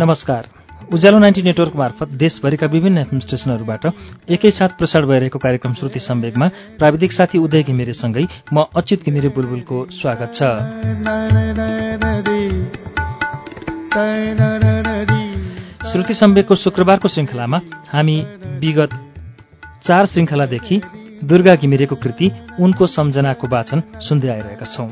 [0.00, 0.46] नमस्कार।
[0.92, 3.86] उज्यालो ninety network मार्फत देशभरिका विभिन्न एफएम स्टेशनहरूबाट
[4.30, 6.48] एकैसाथ प्रसार भइरहेको कार्यक्रम श्रुति सम्वेकमा
[6.78, 10.42] प्राविधिक साथी उदय घिमिरेसँगै म अच्युत घिमिरे बुलबुलको स्वागत छ।
[15.92, 17.60] श्रुति सम्वेकको शुक्रबारको श्रृङ्खलामा
[17.92, 18.20] हामी
[18.60, 19.00] विगत
[19.82, 20.80] चार श्रृङ्खलादेखि
[21.24, 24.88] दुर्गा घिमिरेको कृति उनको सम्झनाको वाचन सुन्दै आइरहेका छौं।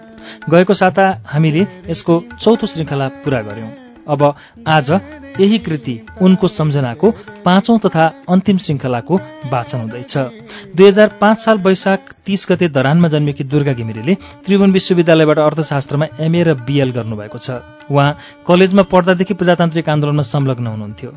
[0.50, 4.22] गएको साता हामीले यसको चौथो श्रृङ्खला पूरा गर्यौं। अब
[4.68, 4.90] आज
[5.40, 7.10] यही कृति उनको सम्झनाको
[7.44, 9.16] पाँचौं तथा अन्तिम श्रृङ्खलाको
[9.52, 10.16] वाचन हुँदैछ।
[10.76, 16.42] दुई हजार पाँच साल वैशाख तीस गते दरानमा जन्मेकी दुर्गा घिमिरेले त्रिभुवन विश्वविद्यालयबाट अर्थशास्त्रमा एमए
[16.42, 17.50] र बिएल गर्नुभएको छ।
[17.90, 21.10] उहाँ कलेजमा पढ्दादेखि प्रजातान्त्रिक आन्दोलनमा संलग्न हुनुहुन्थ्यो।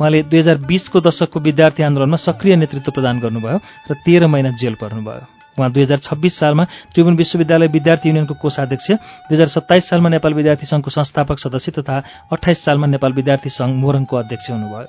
[0.00, 3.58] उहाँले दुई हजार बिसको दशकको विद्यार्थी आन्दोलनमा सक्रिय नेतृत्व प्रदान गर्नुभयो
[3.90, 8.90] र तेह्र महिना जेल पर्नुभयो। उहाँ दुई हजार छब्बिस सालमा त्रिभुवन विश्वविद्यालय विद्यार्थी युनियनको कोषाध्यक्ष
[8.90, 13.74] दुई हजार सत्ताइस सालमा नेपाल विद्यार्थी सङ्घको संस्थापक सदस्य तथा अठाइस सालमा नेपाल विद्यार्थी सङ्घ
[13.76, 14.86] मोरङको अध्यक्ष हुनुभयो।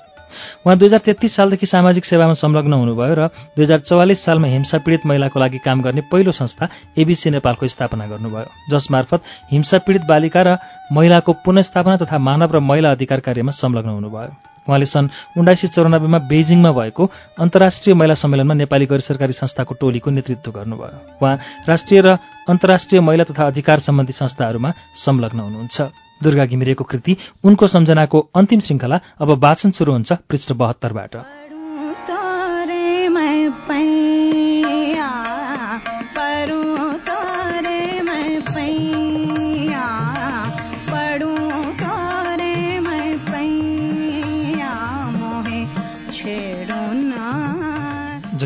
[0.66, 4.78] उहाँ दुई हजार तेत्तिस सालदेखि सामाजिक सेवामा संलग्न हुनुभयो र दुई हजार चौवालिस सालमा हिंसा
[4.78, 9.20] पीडित महिलाको लागि काम गर्ने पहिलो संस्था एबिसी नेपालको स्थापना गर्नुभयो। जसमार्फत
[9.52, 10.56] हिंसा पीडित बालिका र
[10.90, 16.18] महिलाको पुनस्थापना तथा मानव र महिला अधिकार कार्यमा संलग्न हुनुभयो। उहाँले सन् उन्नाइस सय चौरानब्बेमा
[16.18, 21.36] बेजिङमा भएको अन्तर्राष्ट्रिय महिला सम्मेलनमा नेपाली गैर सरकारी संस्थाको टोलीको नेतृत्व गर्नुभयो। उहाँ
[21.68, 25.80] राष्ट्रिय र अन्तर्राष्ट्रिय महिला तथा अधिकार सम्बन्धी संस्थाहरूमा संलग्न हुनुहुन्छ।
[26.22, 31.43] दुर्गा घिमिरेको कृति उनको सम्झनाको अन्तिम श्रृङ्खला अब वाचन सुरु हुन्छ पृष्ठ बहत्तरबाट।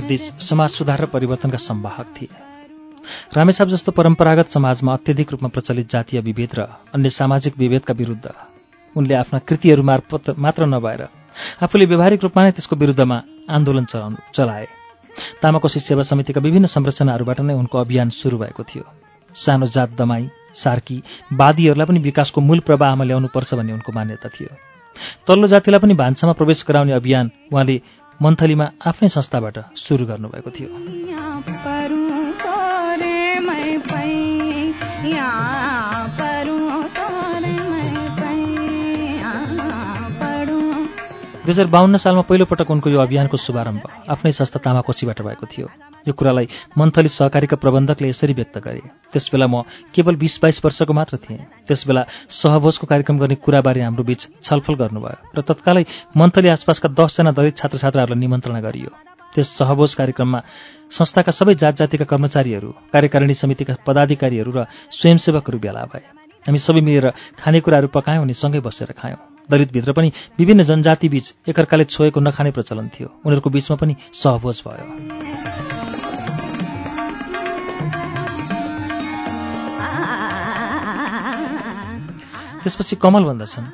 [0.08, 2.28] जगदीश समाज सुधार र परिवर्तनका संवाहक थिए।
[3.36, 6.60] रामेछाप जस्तो परम्परागत समाजमा अत्यधिक रूपमा प्रचलित जातीय विभेद र
[6.96, 8.26] अन्य सामाजिक विभेदका विरुद्ध
[8.96, 11.02] उनले आफ्ना कृतिहरू मार्फत मात्र नभएर
[11.60, 13.16] आफूले व्यावहारिक रूपमा नै त्यसको विरुद्धमा
[13.52, 13.84] आन्दोलन
[14.32, 14.66] चलाए।
[15.42, 18.84] तामाकोशी सेवा समितिका विभिन्न संरचनाहरूबाट नै उनको अभियान सुरु भएको थियो।
[19.36, 20.24] सानो जात दमाई
[20.56, 21.02] सार्की
[21.36, 24.50] वादीहरूलाई पनि विकासको मूल प्रवाहमा ल्याउनुपर्छ भन्ने उनको मान्यता थियो।
[25.28, 27.76] तल्लो जातिलाई पनि भान्सामा प्रवेश गराउने अभियान उहाँले
[28.22, 30.68] मन्थलीमा आफ्नै संस्थाबाट सुरु गर्नुभएको थियो।
[41.48, 45.68] दुई हजार बाहन्न सालमा पहिलोपटक उनको यो अभियानको शुभारम्भ आफ्नै संस्था तामाकोशीबाट भएको थियो।
[46.04, 49.64] यो कुरालाई मन्थली सहकारीका प्रबन्धकले यसरी व्यक्त गरे। त्यसबेला म
[49.96, 55.16] केवल बिस बाइस वर्षको मात्र थिएँ। त्यसबेला सहभोजको कार्यक्रम गर्ने कुराबारे हाम्रो बीच छलफल गर्नुभयो
[55.32, 58.92] र तत्कालै मन्थली आसपासका दसजना दलित छात्र छात्राहरूलाई निमन्त्रणा गरियो।
[59.32, 60.40] त्यस सहभोज कार्यक्रममा
[60.92, 66.04] संस्थाका सबै जात जातिका कर्मचारीहरू कार्यकारिणी समितिका पदाधिकारीहरू र स्वयंसेवकहरू भेला भए।
[66.44, 67.08] हामी सबै मिलेर
[67.40, 73.08] खानेकुराहरू पकायौँ अनि सँगै बसेर खायौँ। दलितभित्र पनि विभिन्न जनजातिबीच एकअर्काले छोएको नखाने प्रचलन थियो।
[73.24, 74.84] उनीहरूको बीचमा पनि सहभोज भयो।
[82.62, 83.66] त्यसपछि कमल भन्दछन्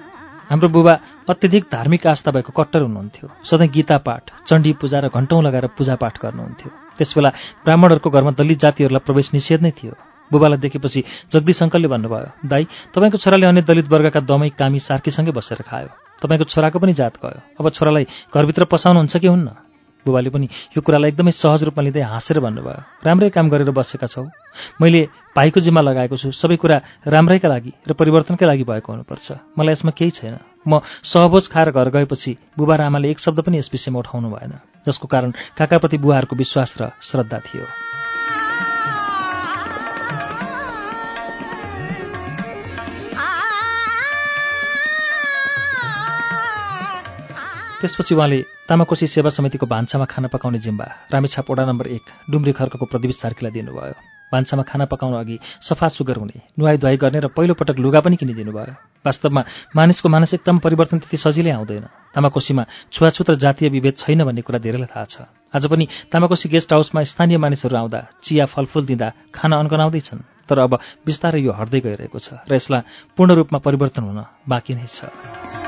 [0.50, 0.92] हाम्रो बुबा
[1.28, 6.14] अत्यधिक धार्मिक आस्था भएको कट्टर हुनुहुन्थ्यो। सधैँ गीता पाठ चण्डी पूजा र घन्टौँ लगाएर पूजापाठ
[6.22, 7.30] गर्नुहुन्थ्यो। त्यसबेला
[7.64, 11.00] ब्राह्मणहरूको घरमा दलित जातिहरूलाई प्रवेश निषेध नै थियो। बुबालाई देखेपछि
[11.32, 12.64] जगदीश अङ्कलले भन्नुभयो दाई
[12.94, 15.88] तपाईँको छोराले अन्य दलित वर्गका दमै कामी सार्कीसँगै बसेर खायो।
[16.20, 19.48] तपाईँको छोराको पनि जात गयो। अब छोरालाई घरभित्र पसाउनुहुन्छ कि हुन्न?
[20.06, 24.28] बुबाले पनि यो कुरालाई एकदमै सहज रूपमा लिँदै हाँसेर भन्नुभयो राम्रै काम गरेर बसेका छौ।
[24.80, 26.76] मैले भाइको जिम्मा लगाएको छु। सबै कुरा
[27.08, 30.36] राम्रैका लागि र परिवर्तनकै लागि भएको हुनुपर्छ। मलाई यसमा केही छैन।
[30.68, 34.52] म सहभोज खाएर घर गएपछि बुबा र आमाले एक शब्द पनि यस विषयमा उठाउनु भएन
[34.84, 37.64] जसको कारण काकाप्रति बुवाहरूको विश्वास र श्रद्धा थियो।
[47.84, 52.84] त्यसपछि उहाँले तामाकोशी सेवा समितिको भान्सामा खाना पकाउने जिम्बा रामेछाप वडा नम्बर एक डुम्री खर्कको
[52.88, 53.92] प्रदीप सार्कीलाई दिनुभयो।
[54.32, 58.52] भान्सामा खाना पकाउन अघि सफा सुगर हुने नुहाई धुवाई गर्ने र पहिलोपटक लुगा पनि किनिदिनु
[58.56, 58.72] भयो
[59.04, 59.42] वास्तवमा
[59.76, 61.84] मानिसको मानसिकतामा परिवर्तन त्यति सजिलै आउँदैन।
[62.16, 66.72] तामाकोशीमा छुवाछुत र जातीय विभेद छैन भन्ने कुरा धेरैलाई थाहा छ। आज पनि तामाकोशी गेस्ट
[66.72, 70.72] हाउसमा स्थानीय मानिसहरू आउँदा चिया फलफुल दिँदा खाना अन्कनाउँदैछन् तर अब
[71.04, 75.63] बिस्तारै यो हट्दै गइरहेको छ र यसलाई पूर्ण रूपमा परिवर्तन हुन बाँकी नै छ।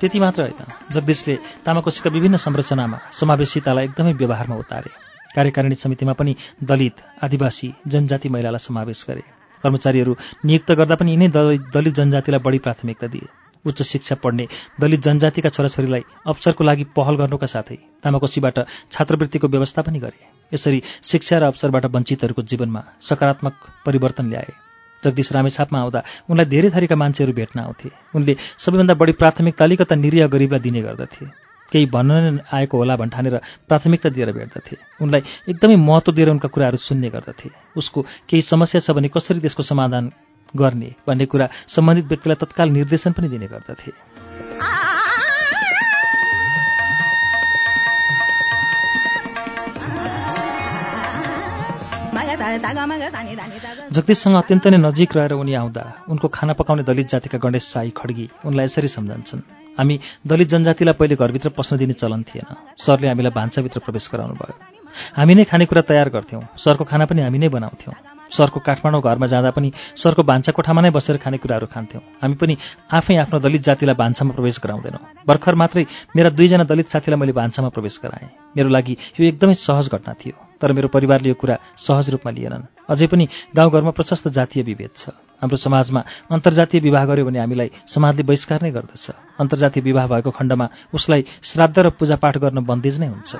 [0.00, 0.60] त्यति मात्र होइन
[0.94, 1.34] जगदीशले
[1.64, 4.90] तामाकोशीका विभिन्न संरचनामा समावेशितालाई एकदमै व्यवहारमा उतारे।
[5.34, 6.32] कार्यकारिणी समितिमा पनि
[6.64, 9.24] दलित आदिवासी जनजाति महिलालाई समावेश गरे।
[9.62, 10.12] कर्मचारीहरू
[10.44, 11.28] नियुक्त गर्दा पनि यिनै
[11.74, 13.28] दलित जनजातिलाई बढी प्राथमिकता दिए।
[13.64, 14.46] उच्च शिक्षा पढ्ने
[14.80, 18.56] दलित जनजातिका छोराछोरीलाई अवसरको लागि पहल गर्नुका साथै तामाकोसीबाट
[18.92, 20.20] छात्रवृत्तिको व्यवस्था पनि गरे।
[20.52, 23.54] यसरी शिक्षा र अवसरबाट वञ्चितहरूको जीवनमा सकारात्मक
[23.86, 24.65] परिवर्तन ल्याए।
[25.06, 30.26] जगदीश रामेछापमा आउँदा उनलाई धेरै थरीका मान्छेहरू भेट्न आउँथे। उनले सबैभन्दा बढी प्राथमिकता अलिकता निरीह
[30.26, 31.26] गरिबलाई दिने गर्दथे।
[31.72, 33.36] केही भन्न नै आएको होला भन्ठानेर
[33.66, 38.94] प्राथमिकता दिएर भेट्दथे। उनलाई एकदमै महत्त्व दिएर उनका कुराहरू सुन्ने गर्दथे। उसको केही समस्या छ
[38.94, 40.10] भने कसरी त्यसको समाधान
[40.54, 43.90] गर्ने भन्ने कुरा सम्बन्धित व्यक्तिलाई तत्काल निर्देशन पनि दिने गर्दथे।
[53.92, 58.26] जगदीशसँग अत्यन्त नै नजिक रहेर उनी आउँदा उनको खाना पकाउने दलित जातिका गणेश साई खड्गी
[58.44, 59.42] उनलाई यसरी सम्झन्छन्
[59.78, 59.94] हामी
[60.26, 62.48] दलित जनजातिलाई पहिले घरभित्र पस्न दिने चलन थिएन।
[62.80, 64.54] सरले हामीलाई भान्साभित्र प्रवेश गराउनु भयो
[65.16, 67.94] हामी नै खानेकुरा तयार गर्थ्यौँ। सरको खाना पनि हामी नै बनाउँथ्यौँ।
[68.32, 72.56] सरको काठमाडौँ घरमा जाँदा पनि सरको भान्सा कोठामा नै बसेर खानेकुराहरू खान्थ्यौँ। हामी पनि
[72.88, 75.84] आफै आफ्नो दलित जातिलाई भान्सामा प्रवेश गराउँदैनौँ। भर्खर मात्रै
[76.16, 80.45] मेरा दुईजना दलित साथीलाई मैले भान्सामा प्रवेश गराएँ। मेरो लागि यो एकदमै सहज घटना थियो।
[80.60, 83.24] तर मेरो परिवारले यो कुरा सहज रूपमा लिएनन्। अझै पनि
[83.56, 85.10] गाउँघरमा प्रशस्त जातीय विभेद छ।
[85.42, 86.00] हाम्रो समाजमा
[86.32, 91.78] अन्तर्जातीय विवाह गर्यो भने हामीलाई समाजले बहिष्कार नै गर्दछ। अन्तर्जातीय विवाह भएको खण्डमा उसलाई श्राद्ध
[91.78, 93.36] र पूजापाठ गर्न बन्देज नै हुन्छ।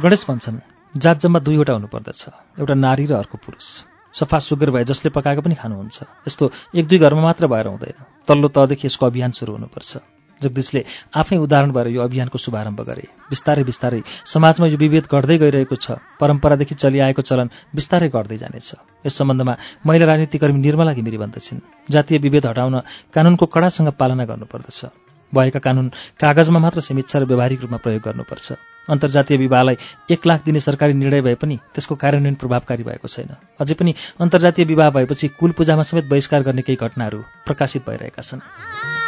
[0.00, 0.58] गणेश भन्छन्
[0.94, 2.22] जात जम्मा दुईवटा हुनुपर्दछ।
[2.60, 5.98] एउटा नारी र अर्को पुरुष। सफा सुगर भए जसले पकाएको पनि खानुहुन्छ।
[6.28, 9.96] यस्तो एक दुई घरमा मात्र भएर हुँदैन। तल्लो तहदेखि यसको अभियान सुरु हुनुपर्छ।
[10.40, 15.76] जगदीशले आफै उदाहरण भएर यो अभियानको शुभारम्भ गरे। बिस्तारै बिस्तारै समाजमा यो विभेद घट्दै गइरहेको
[15.76, 18.68] छ। परम्परादेखि चलिआएको चलन बिस्तारै घट्दै जानेछ।
[19.04, 19.54] यस सम्बन्धमा
[19.84, 22.76] महिला राजनीतिकर्मी निर्मला घिमिरी भन्दछन्। जातीय विभेद हटाउन
[23.12, 24.80] कानुनको कडासँग पालना गर्नुपर्दछ।
[25.28, 28.48] भएका कानुन कागजमा मात्र सीमित छ र व्यावहारिक रूपमा प्रयोग गर्नुपर्छ।
[28.90, 29.76] अन्तर्जातीय विवाहलाई
[30.10, 34.64] एक लाख दिने सरकारी निर्णय भए पनि त्यसको कार्यान्वयन प्रभावकारी भएको छैन। अझै पनि अन्तर्जातीय
[34.64, 38.99] विवाह भएपछि कुल पूजामा समेत बहिष्कार गर्ने केही घटनाहरू प्रकाशित भइरहेका छन्।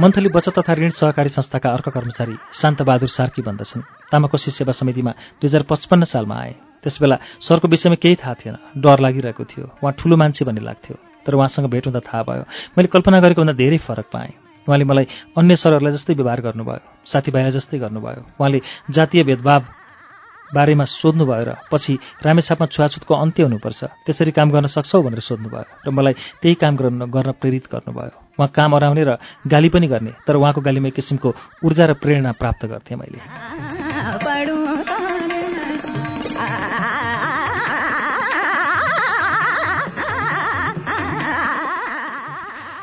[0.00, 5.48] मन्थली बचत तथा ऋण सहकारी संस्थाका अर्का कर्मचारी शान्तबहादुर सार्की भन्दछन्। तामाकोशी सेवा समितिमा दुई
[5.48, 10.16] हजार पचपन्न सालमा आए। त्यसबेला सरको विषयमा केही थाहा थिएन। डर लागिरहेको थियो। उहाँ ठुलो
[10.16, 12.44] मान्छे भन्ने लाग्थ्यो। तर उहाँसँग भेट हुँदा थाहा भयो
[12.80, 14.32] मैले कल्पना गरेको भन्दा धेरै फरक पाएँ।
[14.64, 15.06] उहाँले मलाई
[15.36, 19.60] अन्य सरहरूलाई जस्तै व्यवहार गर्नुभयो साथीभाइलाई जस्तै गर्नुभयो। उहाँले जातीय भेदभाव
[20.52, 25.90] बारेमा सोध्नुभयो र पछि रामेछापमा छुवाछुतको अन्त्य हुनुपर्छ। त्यसरी काम गर्न सक्छौ भनेर सोध्नुभयो र
[25.90, 29.16] मलाई त्यही काम गर्न गर्न प्रेरित गर्नुभयो। उहाँ काम अराउने र
[29.46, 31.28] गाली पनि गर्ने तर उहाँको गालीमा एक किसिमको
[31.62, 33.20] ऊर्जा र प्रेरणा प्राप्त गर्थेँ मैले।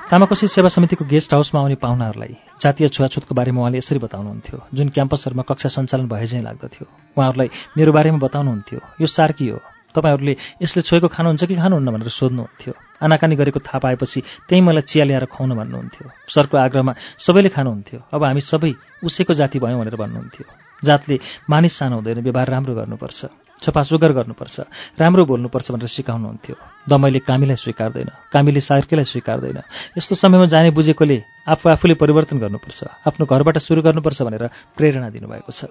[0.08, 5.44] तामाकोशी सेवा समितिको गेस्ट हाउसमा आउने पाहुनाहरूलाई जातीय छुवाछुतको बारेमा उहाँले यसरी बताउनुहुन्थ्यो। जुन क्याम्पसहरूमा
[5.44, 9.60] कक्षा सञ्चालन भए चाहिँ लाग्दथ्यो। उहाँहरूलाई मेरो बारेमा बताउनुहुन्थ्यो। यो सार्की हो?
[9.92, 12.74] तपाईँहरूले यसले छोएको खानुहुन्छ कि खानुहुन्न भनेर सोध्नुहुन्थ्यो।
[13.04, 18.24] आनाकानी गरेको थाहा पाएपछि त्यहीँ मलाई चिया ल्याएर खुवाउनु भन्नुहुन्थ्यो। सरको आग्रहमा सबैले खानुहुन्थ्यो। अब
[18.24, 18.72] हामी सबै
[19.04, 20.46] उसैको जाति भयौँ भनेर भन्नुहुन्थ्यो।
[20.88, 21.20] जातले
[21.52, 24.56] मानिस सानो हुँदैन व्यवहार राम्रो गर्नुपर्छ। सुगर गर्नुपर्छ
[25.00, 26.56] राम्रो बोल्नुपर्छ भनेर सिकाउनुहुन्थ्यो।
[26.90, 29.58] दमैले कामीलाई स्वीकार्दैन कामीले सार्केलाई स्वीकार्दैन।
[29.98, 31.18] यस्तो समयमा जाने बुझेकोले
[31.48, 34.44] आफू आफूले परिवर्तन गर्नुपर्छ आफ्नो घरबाट सुरु गर्नुपर्छ भनेर
[34.78, 35.66] प्रेरणा दिनुभएको छ।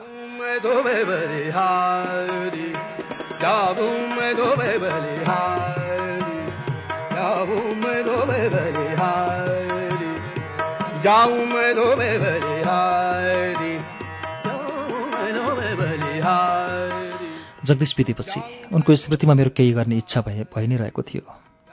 [17.66, 18.40] जगदीश बितेपछि
[18.73, 21.23] उनको स्मृतिमा मेरो केही गर्ने इच्छा भए भइ नै रहेको थियो।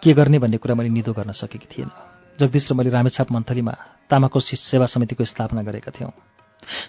[0.02, 1.90] के गर्ने भन्ने कुरा मैले निदो गर्न सकेकी थिएन।
[2.40, 3.74] जगदीश र मैले रामेछाप मन्थलीमा
[4.10, 6.12] तामाको सेवा समितिको स्थापना गरेका थियौँ।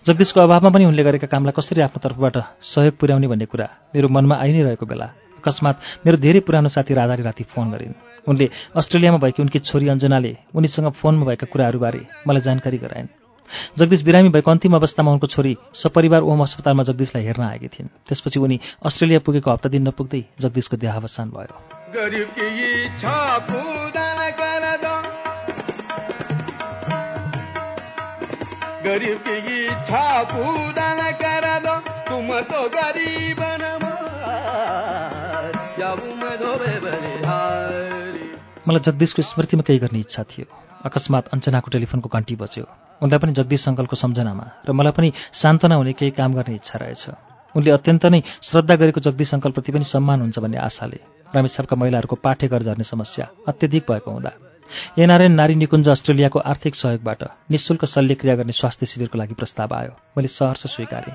[0.06, 4.34] जगदीशको अभावमा पनि उनले गरेका कामलाई कसरी आफ्नो तर्फबाट सहयोग पुर्याउने भन्ने कुरा मेरो मनमा
[4.40, 5.06] आइ नै रहेको बेला
[5.38, 7.94] अकस्मात मेरो धेरै पुरानो साथी राधाले राति फोन गरिन्।
[8.25, 13.24] उनले अस्ट्रेलियामा भएकी उनकी छोरी अञ्जनाले उनीसँग फोनमा भएका कुराहरूबारे मलाई जानकारी गराइन्।
[13.78, 18.40] जगदीश बिरामी भएको अन्तिम अवस्थामा उनको छोरी सपरिवार ओम अस्पतालमा जगदीशलाई हेर्न आएकी थिइन्। त्यसपछि
[18.40, 21.84] उनी अस्ट्रेलिया पुगेको हप्ता दिन नपुग्दै जगदीशको देहावसान भयो।
[38.64, 40.47] मलाई जगदीशको स्मृतिमा केही गर्ने इच्छा थियो।
[40.88, 42.64] अकस्मात अञ्चनाको टेलिफोनको घन्टी बज्यो।
[43.04, 47.04] उनलाई पनि जगदीश अङ्कलको सम्झनामा र मलाई पनि सान्त्वना हुने केही काम गर्ने इच्छा रहेछ।
[47.56, 51.00] उनले अत्यन्त नै श्रद्धा गरेको जगदीश अङ्कलप्रति पनि सम्मान हुन्छ भन्ने आशाले
[51.37, 54.33] रामेछापका महिलाहरूको पाठ्यघर झर्ने समस्या अत्यधिक भएको हुँदा।
[54.99, 60.28] एनआरएन नारी निकुञ्ज अस्ट्रेलियाको आर्थिक सहयोगबाट निशुल्क शल्यक्रिया गर्ने स्वास्थ्य शिविरको लागि प्रस्ताव आयो। मैले
[60.28, 61.14] सहर्ष स्वीकारेँ।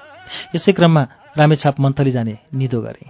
[0.56, 1.03] यसै क्रममा
[1.34, 3.10] रामेछाप मन्थली जाने निदो गरेँ।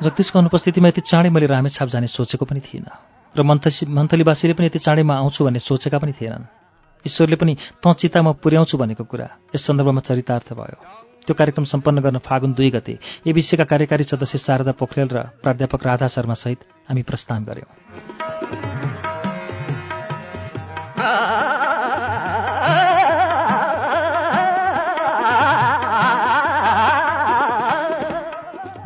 [0.00, 2.88] जगदीशको अनुपस्थितिमा यति चाँडै मैले रामेछाप जाने सोचेको पनि थिइनँ।
[3.36, 6.44] र मन्थली मन्थलीवासीले पनि यति चाँडै आउँछु भन्ने सोचेका पनि थिएनन्।
[7.04, 7.52] ईश्वरले पनि
[7.84, 10.76] तँ चिता म पुर्याउँछु भनेको कुरा यस सन्दर्भमा चरितार्थ भयो।
[11.26, 16.08] त्यो कार्यक्रम सम्पन्न गर्न फागुन दुई गते एबिसीका कार्यकारी सदस्य शारदा पोखरेल र प्राध्यापक राधा
[16.08, 18.19] शर्मासहित हामी प्रस्थान गऱ्यौँ।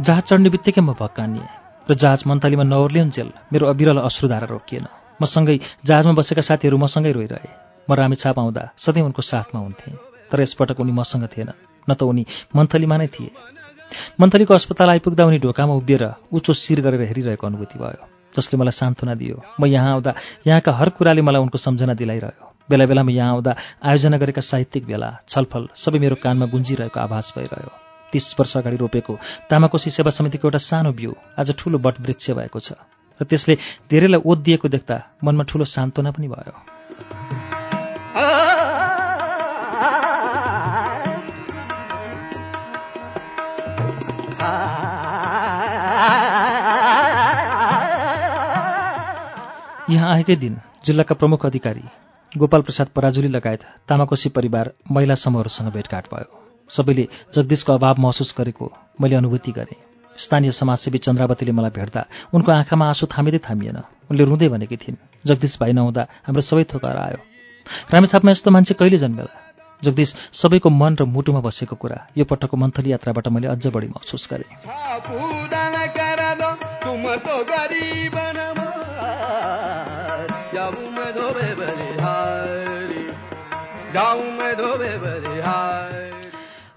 [0.04, 1.48] जहाज चढ्ने बित्तिकै म भक्कानिएँ
[1.88, 4.86] र जहाज मन्थलीमा नओर्लियन जेल मेरो अविरल अश्रुधारा रोकिएन।
[5.20, 7.50] मसँगै जहाजमा बसेका साथीहरू मसँगै रोइरहे।
[7.88, 9.94] म रामेछाप आउँदा सधैँ उनको साथमा हुन्थेँ
[10.30, 12.24] तर यसपटक उनी मसँग थिएनन् न त उनी
[12.56, 13.30] मन्थलीमा नै थिए।
[14.20, 19.14] मन्थलीको अस्पताल आइपुग्दा उनी ढोकामा उभिएर उचो शिर गरेर हेरिरहेको अनुभूति भयो जसले मलाई सान्त्वना
[19.14, 20.12] दियो। म यहाँ आउँदा
[20.46, 23.52] यहाँका हर कुराले मलाई उनको सम्झना दिलाइरह्यो। बेला बेलामा यहाँ आउँदा
[23.84, 27.83] आयोजना गरेका साहित्यिक भेला छलफल सबै मेरो कानमा गुन्जिरहेको आभास भइरह्यो।
[28.14, 29.18] तीस वर्ष अगाडि रोपेको
[29.50, 32.78] तामाकोशी सेवा समितिको एउटा सानो बिउ आज ठूलो वटवृक्ष भएको छ
[33.20, 33.54] र त्यसले
[33.90, 36.54] धेरैलाई ओत दिएको देख्दा मनमा ठूलो सान्त्वना पनि भयो।
[49.90, 51.84] यहाँ आएकै दिन जिल्लाका प्रमुख अधिकारी
[52.32, 58.72] गोपाल प्रसाद पराजुली लगायत तामाकोशी परिवार महिला समूहहरूसँग भेटघाट भयो। सबैले जगदीशको अभाव महसुस गरेको
[59.00, 59.76] मैले अनुभूति गरेँ।
[60.16, 62.02] स्थानीय समाजसेवी चन्द्रावतीले मलाई भेट्दा
[62.34, 63.78] उनको आँखामा आँसु थामिँदै थामिएन।
[64.10, 67.18] उनले रुँदै भनेकी थिइन् जगदीश भाइ नहुँदा हाम्रो सबै थोकार आयो।
[67.92, 69.32] रामेछापमा यस्तो मान्छे कहिले जन्मेला?
[69.82, 74.28] जगदीश सबैको मन र मुटुमा बसेको कुरा यो पटकको मन्थली यात्राबाट मैले अझ बढी महसुस
[74.30, 74.48] गरेँ।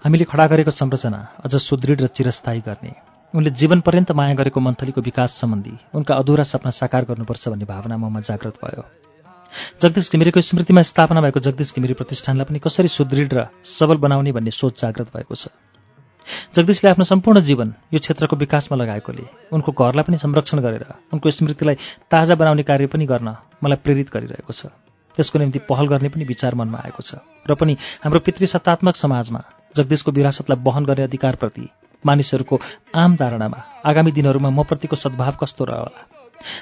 [0.08, 2.92] हामीले खडा गरेको संरचना अझ सुदृढ र चिरस्थायी गर्ने।
[3.34, 7.96] उनले जीवन पर्यन्त माया गरेको मन्थलीको विकास सम्बन्धी उनका अधुरा सपना साकार गर्नुपर्छ भन्ने भावना
[8.00, 8.82] ममा जागृत भयो।
[9.76, 14.50] जगदीश घिमिरेको स्मृतिमा स्थापना भएको जगदीश घिमिरे प्रतिष्ठानलाई पनि कसरी सुदृढ र सबल बनाउने भन्ने
[14.50, 15.52] सोच जागृत भएको छ।
[16.56, 21.76] जगदीशले आफ्नो सम्पूर्ण जीवन यो क्षेत्रको विकासमा लगाएकोले उनको घरलाई पनि संरक्षण गरेर उनको स्मृतिलाई
[22.08, 23.28] ताजा बनाउने कार्य पनि गर्न
[23.60, 24.72] मलाई प्रेरित गरिरहेको छ।
[25.16, 29.40] त्यसको निम्ति पहल गर्ने पनि विचार मनमा आएको छ। र पनि हाम्रो पितृसत्तात्मक समाजमा
[29.78, 31.66] जगदीशको विरासतलाई वहन गर्ने अधिकारप्रति
[32.04, 32.60] मानिसहरूको
[32.94, 36.06] आम धारणामा आगामी दिनहरूमा म प्रतिको सद्भाव कस्तो रहला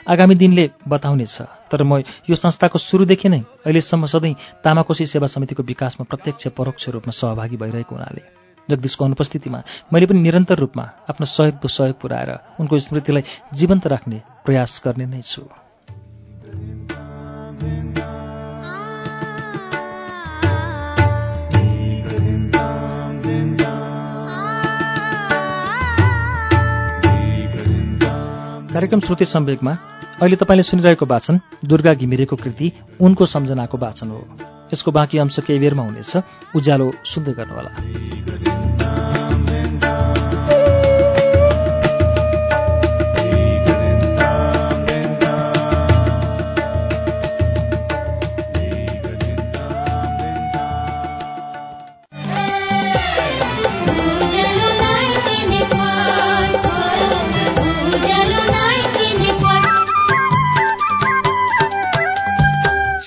[0.08, 1.36] आगामी दिनले बताउनेछ
[1.70, 7.12] तर म यो संस्थाको सुरुदेखि नै अहिलेसम्म सधैँ तामाकोशी सेवा समितिको विकासमा प्रत्यक्ष परोक्ष रूपमा
[7.12, 8.22] सहभागी भइरहेको हुनाले
[8.68, 13.22] जगदीशको अनुपस्थितिमा मैले पनि निरन्तर रूपमा आफ्नो सहयोग सहयोग पुऱ्याएर उनको स्मृतिलाई
[13.54, 15.65] जीवन्त राख्ने प्रयास गर्ने नै छु।
[28.86, 29.72] कार्यक्रम श्रुति सम्वेकमा
[30.22, 34.22] अहिले तपाईँले सुनिरहेको वाचन दुर्गा घिमिरेको कृति उनको सम्झनाको वाचन हो।
[34.74, 36.16] यसको बाँकी अंश केही बेरमा हुनेछ।
[36.56, 38.65] उज्यालो सुन्दै गर्नुहोला।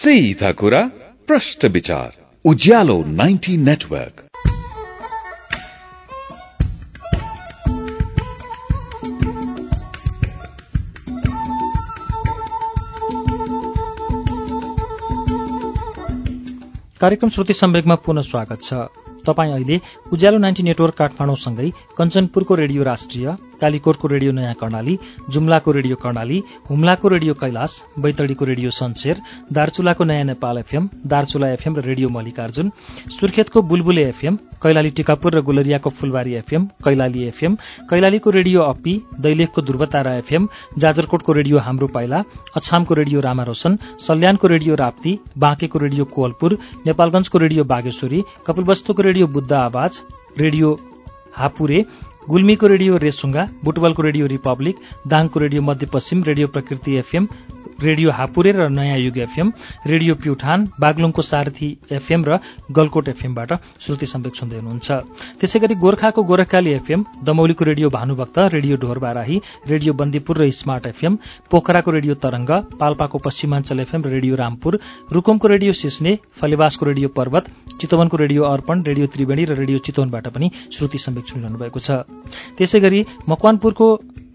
[0.09, 0.79] सीधा कुरा
[1.27, 2.13] प्रश्न विचार
[2.45, 4.23] उज्यालो 90 नेटवर्क
[17.01, 18.73] कार्यक्रम श्रुति सम्वेकमा पुनः स्वागत छ।
[19.27, 19.79] तपाईँ अहिले
[20.13, 23.27] उज्यालो नाइन्टी नेटवर्क काठमाडौँसँगै कञ्चनपुरको रेडियो राष्ट्रिय
[23.61, 24.97] कालीकोटको रेडियो नयाँ कर्णाली
[25.29, 26.37] जुम्लाको रेडियो कर्णाली
[26.69, 29.21] हुम्लाको रेडियो कैलाश बैतडीको रेडियो सन्सेर
[29.51, 32.71] दार्चुलाको नयाँ नेपाल एफएम दार्चुला एफएम र रेडियो मल्लिकार्जुन
[33.11, 37.55] सुर्खेतको बुलबुले एफएम कैलाली टिकापुर र गुलरियाको फुलबारी एफएम कैलाली एफएम
[37.89, 40.47] कैलालीको रेडियो अप्पी दैलेखको ध्रुवतारा एफएम
[40.77, 42.23] जाजरकोटको रेडियो हाम्रो पाइला
[42.55, 49.51] अछामको रेडियो रामारोशन सल्यानको रेडियो राप्ती बाँकेको रेडियो कोवलपुर नेपालगंजको रेडियो बागेश्वरी कपिलवस्तुको रेडियो बुद्ध
[49.55, 50.01] आवाज
[50.37, 50.77] रेडियो
[51.35, 51.85] हापुरे
[52.29, 57.27] गुल्मीको रेडियो रेसुङ्गा बुटवलको रेडियो रिपब्लिक दाङको radio Madhyapaschim radio Prakriti FM
[57.81, 59.51] radio Hapure र नयाँ युग एफएम
[59.87, 62.39] रेडियो प्युठान बागलुङको सारथी एफएम र
[62.71, 64.87] गलकोट एफएमबाट श्रुति सम्वेक सुन्दै हुनुहुन्छ।
[65.39, 69.37] त्यसै गरी गोर्खाको Gorakhkali FM दमौलीको radio Bhanubhakta radio Dhorbarahi
[69.71, 71.17] radio Bandipur र स्मार्ट एफएम
[71.51, 74.79] पोखराको रेडियो तरंग पाल्पाको पश्चिमाञ्चल एफएम र रेडियो रामपुर
[75.13, 77.43] रुकुमको रेडियो सिस्ने फलेवासको रेडियो पर्वत
[77.79, 82.03] चितवनको रेडियो अर्पण रेडियो त्रिवेणी र रेडियो चितवनबाट पनि श्रुति सम्वेक सुनिरहनु भएको छ।
[82.59, 83.87] त्यसै गरी मकवानपुरको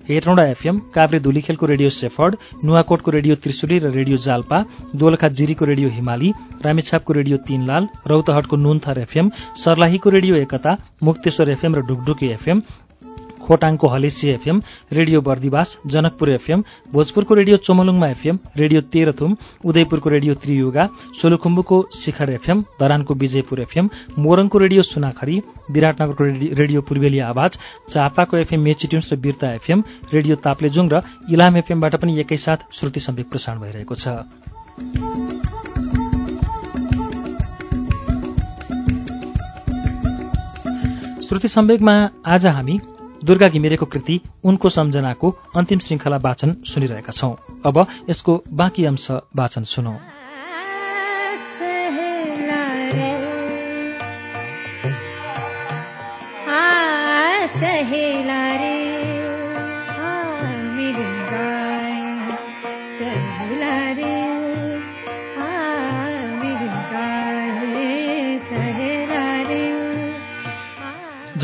[0.08, 2.34] हेटौँडा एफएम काभ्रे धुलीखेलको रेडियो सेफर्ड
[2.64, 4.58] नुवाकोटको रेडियो त्रिशुली र रेडियो जाल्पा
[5.02, 6.32] दोलखा जिरीको रेडियो हिमाली
[6.64, 9.30] रामेछापको रेडियो तीनलाल रौतहटको नुनथर एफएम
[9.64, 12.62] सर्लाहीको रेडियो एकता मुक्तेश्वर एफएम र Dhukdhuki FM
[13.44, 14.60] खोटाङको Halesi FM
[14.92, 20.88] radio Bardibas Janakpur FM भोजपुरको radio चोमलुङमा एफएम रेडियो तेह्रथुम उदयपुरको रेडियो त्रियुगा
[21.20, 25.36] सोलुखुम्बुको शिखर एफएम धरानको विजयपुर एफएम मोरङको रेडियो सुनाखरी
[25.70, 26.24] विराटनगरको
[26.60, 27.58] रेडियो पूर्वेली आवाज
[27.90, 29.84] चापाको एफएम मेचिट्युन्स र बिर्ता एफएम
[30.14, 34.08] रेडियो ताप्लेजुङ र इलाम एफएमबाट पनि एकैसाथ श्रुति सम्वेक प्रसारण भइरहेको छ।
[41.24, 41.94] श्रुति सम्वेकमा
[42.26, 42.80] आज हामी
[43.24, 47.32] दुर्गा घिमिरेको कृति उनको सम्झनाको अन्तिम श्रृङ्खला वाचन सुनिरहेका छौं।
[47.66, 49.96] अब यसको बाँकी अंश वाचन सुनौ।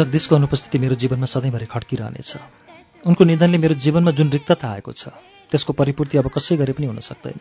[0.00, 2.32] जगदीशको अनुपस्थिति मेरो जीवनमा सधैँभरि खड्किरहनेछ।
[3.04, 5.08] उनको निधनले मेरो जीवनमा जुन रिक्तता आएको छ
[5.52, 7.40] त्यसको परिपूर्ति अब कसै गरे पनि हुन सक्दैन।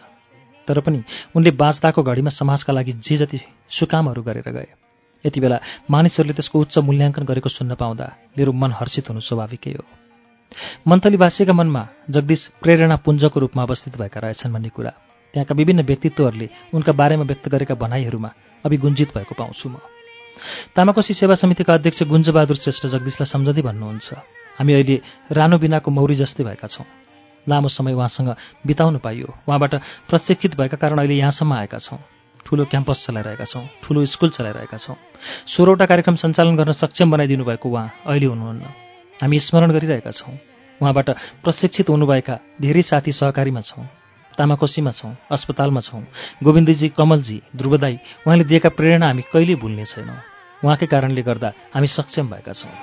[0.67, 1.03] तर पनि
[1.35, 3.39] उनले बाँच्दाको घडीमा समाजका लागि जे जति
[3.69, 4.67] सुकामहरू गरेर गए।
[5.25, 5.59] यति बेला
[5.91, 9.83] मानिसहरूले त्यसको उच्च मूल्याङ्कन गरेको सुन्न पाउँदा मेरो मन हर्षित हुनु स्वाभाविकै हो।
[10.87, 14.91] मन्थलीवासीका मनमा जगदीश प्रेरणा पुञ्जको रूपमा अवस्थित भएका रहेछन् भन्ने कुरा।
[15.33, 18.29] त्यहाँका विभिन्न व्यक्तित्वहरूले उनका बारेमा व्यक्त गरेका भनाइहरूमा
[18.65, 19.98] अभिगुञ्जित भएको पाउँछु म।
[20.75, 24.07] तामाकोशी सेवा समितिका अध्यक्ष गुन्जबहादुर श्रेष्ठ जगदीशलाई सम्झँदै भन्नुहुन्छ
[24.59, 24.95] हामी अहिले
[25.31, 26.85] रानो बिनाको मौरी जस्तै भएका छौँ।
[27.47, 28.29] लामो समय उहाँसँग
[28.65, 29.75] बिताउनु पाइयो। उहाँबाट
[30.09, 31.99] प्रशिक्षित भएका कारण अहिले यहाँसम्म आएका छौँ।
[32.45, 34.95] ठुलो क्याम्पस चलाइरहेका छौँ। ठुलो स्कुल चलाइरहेका छौँ।
[35.47, 38.65] सोह्रवटा कार्यक्रम सञ्चालन गर्न सक्षम बनाइदिनु भएको उहाँ अहिले हुनुहुन्न।
[39.21, 40.33] हामी स्मरण गरिरहेका छौँ।
[40.81, 41.09] उहाँबाट
[41.43, 43.85] प्रशिक्षित हुनुभएका धेरै साथी सहकारीमा छौँ।
[44.37, 46.03] तामाकोसीमा छौँ अस्पतालमा छौँ।
[46.43, 47.95] गोविन्दजी कमलजी ध्रुवदाई
[48.27, 52.73] उहाँले दिएका प्रेरणा हामी कहिल्यै भुल्ने छैनौँ। उहाँकै कारणले गर्दा हामी सक्षम भएका छौँ।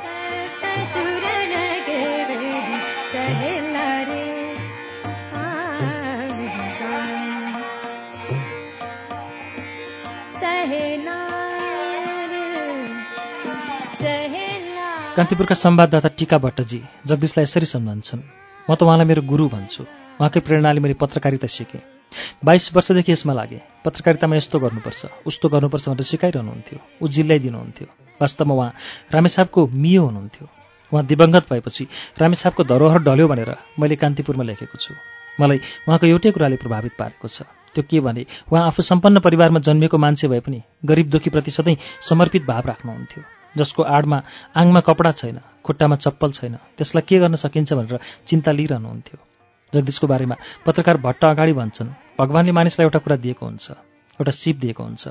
[15.16, 18.22] कान्तिपुरका संवाददाता टिका भट्टजी जगदीशलाई यसरी सम्झन्छन्
[18.68, 19.82] म त उहाँलाई मेरो गुरु भन्छु।
[20.20, 21.95] उहाँकै प्रेरणाले मैले पत्रकारिता सिकेँ।
[22.44, 27.86] बाइस वर्षदेखि यसमा लागेँ। पत्रकारितामा यस्तो गर्नुपर्छ। उस्तो गर्नुपर्छ भनेर सिकाइरहनुहुन्थ्यो। ऊ जिल्लाइदिनुहुन्थ्यो।
[28.20, 28.72] वास्तवमा उहाँ
[29.12, 30.46] रामेछापको मियो हुनुहुन्थ्यो।
[30.92, 31.84] उहाँ दिवङ्गत भएपछि
[32.18, 34.94] रामेछापको धरोहर ढल्यो भनेर मैले कान्तिपुरमा लेखेको छु।
[35.40, 37.42] मलाई उहाँको एउटै कुराले प्रभावित पारेको छ।
[37.74, 42.44] त्यो के भने उहाँ आफू सम्पन्न परिवारमा जन्मेको मान्छे भए पनि गरिब दुःखीप्रति सधैँ समर्पित
[42.46, 43.22] भाव राख्नुहुन्थ्यो।
[43.56, 44.22] जसको आडमा
[44.56, 49.35] आङमा कपडा छैन खुट्टामा चप्पल छैन त्यसलाई के गर्न सकिन्छ भनेर चिन्ता लिइरहनुहुन्थ्यो।
[49.72, 53.70] जगदीशको बारेमा पत्रकार भट्ट अगाडि भन्छन् भगवान्ले मानिसलाई एउटा कुरा दिएको हुन्छ
[54.20, 55.04] एउटा सिप दिएको हुन्छ।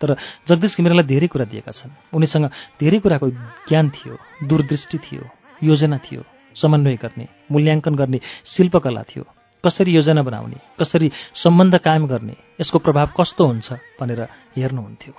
[0.00, 0.16] तर
[0.48, 2.46] जगदीश घिमिरेलाई धेरै कुरा दिएका छन्। उनीसँग
[2.80, 3.28] धेरै कुराको
[3.68, 4.14] ज्ञान थियो
[4.48, 5.22] दूरदृष्टि थियो
[5.62, 6.22] योजना थियो
[6.56, 9.24] समन्वय गर्ने मूल्याङ्कन गर्ने शिल्पकला थियो।
[9.64, 14.20] कसरी योजना बनाउने कसरी सम्बन्ध कायम गर्ने यसको प्रभाव कस्तो हुन्छ भनेर
[14.56, 15.12] हेर्नुहुन्थ्यो।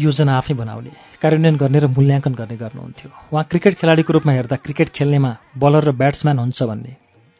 [0.00, 0.90] योजना आफै बनाउने
[1.22, 5.92] कार्यान्वयन गर्ने र मूल्याङ्कन गर्ने गर्नुहुन्थ्यो। उहाँ क्रिकेट खेलाडीको रूपमा हेर्दा क्रिकेट खेल्नेमा बलर र
[5.92, 6.92] ब्याट्सम्यान हुन्छ भन्ने।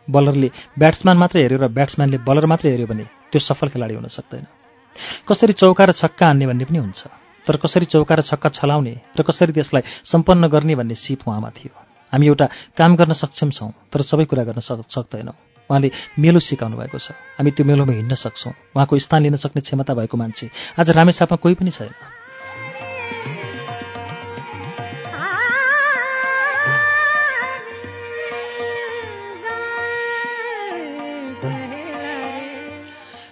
[0.08, 4.44] बलरले ब्याट्सम्यान मात्रै हेऱ्यो र ब्याट्सम्यानले बलर मात्रै हेऱ्यो भने त्यो सफल खेलाडी हुन सक्दैन।
[5.28, 7.00] कसरी चौका र छक्का हान्ने भन्ने पनि हुन्छ
[7.46, 11.72] तर कसरी चौका र छक्का छलाउने र कसरी त्यसलाई सम्पन्न गर्ने भन्ने सिप उहाँमा थियो।
[12.12, 12.46] हामी एउटा
[12.76, 15.36] काम गर्न सक्षम छौँ तर सबै कुरा गर्न सक्दैनौँ।
[15.70, 19.94] उहाँले मेलो सिकाउनु भएको छ। हामी त्यो मेलोमा हिँड्न सक्छौँ। उहाँको स्थान लिन सक्ने क्षमता
[19.94, 21.94] भएको मान्छे आज रामेछापमा कोही पनि छैन।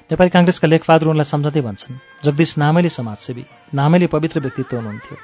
[0.08, 3.44] नेपाली काङ्ग्रेसका लेखबहादुर उनलाई सम्झँदै भन्छन् जगदीश नामैले समाजसेवी
[3.76, 5.16] नामैले पवित्र व्यक्तित्व हुनुहुन्थ्यो।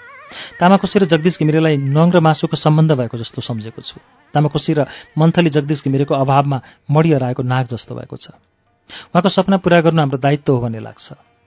[0.60, 3.96] तामाकोसी र जगदीश घिमिरेलाई नङ र मासुको सम्बन्ध भएको जस्तो सम्झेको छु।
[4.34, 4.84] तामाकोसी र
[5.16, 6.58] मन्थली जगदीश घिमिरेको अभावमा
[6.92, 8.36] मडी हराएको नाग जस्तो भएको छ।
[9.08, 11.06] उहाँको सपना पुरा गर्नु हाम्रो दायित्व हो भन्ने लाग्छ।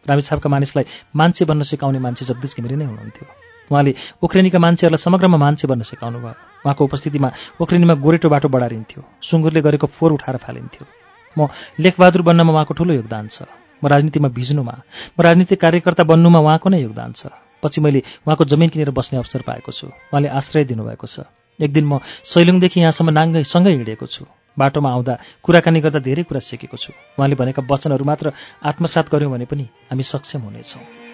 [0.09, 3.25] रामेछापका मानिसलाई मान्छे बन्न सिकाउने मान्छे जगदीश घिमिरे नै हुनुहुन्थ्यो।
[3.69, 6.33] उहाँले ओख्रेनीका मान्छेहरूलाई समग्रमा मान्छे बन्न सिकाउनु भयो
[6.65, 7.29] उहाँको उपस्थितिमा
[7.61, 11.06] ओख्रेनीमा गोरेटो बाटो बढारिन्थ्यो। सुँगुरले गरेको फोहोर उठाएर फालिन्थ्यो।
[11.37, 11.47] म
[11.79, 13.45] लेखबहादुर बन्नमा उहाँको ठुलो योगदान छ।
[13.77, 14.75] म राजनीतिमा भिज्नुमा
[15.13, 17.29] म राजनीतिक कार्यकर्ता बन्नुमा उहाँको नै योगदान छ।
[17.63, 21.85] पछि मैले उहाँको जमिन किनेर बस्ने अवसर पाएको छु। उहाँले आश्रय दिनुभएको छ। एक दिन
[21.85, 24.25] म सैलुङदेखि यहाँसम्म नाङ्गै सँगै हिँडेको छु।
[24.57, 29.45] बाटोमा आउँदा कुराकानी गर्दा धेरै कुरा सिकेको छु। उहाँले भनेका वचनहरू मात्र आत्मसात गऱ्यौँ भने
[29.45, 31.06] पनि हामी सक्षम हुनेछौँ।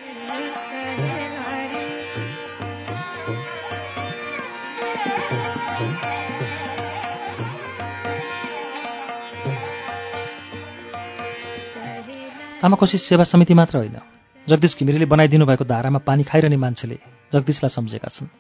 [12.64, 14.00] तामाकोशी सेवा समिति मात्र होइन।
[14.48, 16.96] जगदीश घिमिरेले बनाइदिनु भएको धारामा पानी खाइरहने मान्छेले
[17.36, 18.32] जगदीशलाई सम्झेका छन्।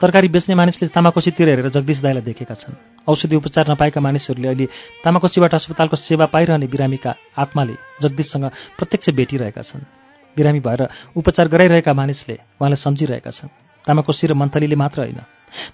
[0.00, 4.66] तरकारी बेच्ने मानिसले तामाकोसीतिर हेरेर जगदीश दाईलाई देखेका छन्। औषधि उपचार नपाएका मानिसहरूले अहिले
[5.04, 8.44] तामाकोसीबाट अस्पतालको सेवा पाइरहने बिरामीका आत्माले जगदीशसँग
[8.80, 9.84] प्रत्यक्ष भेटिरहेका छन्।
[10.32, 13.52] बिरामी भएर उपचार गराइरहेका मानिसले उहाँलाई सम्झिरहेका छन्।
[13.84, 15.20] तामाकोसी र मन्थलीले मात्र होइन।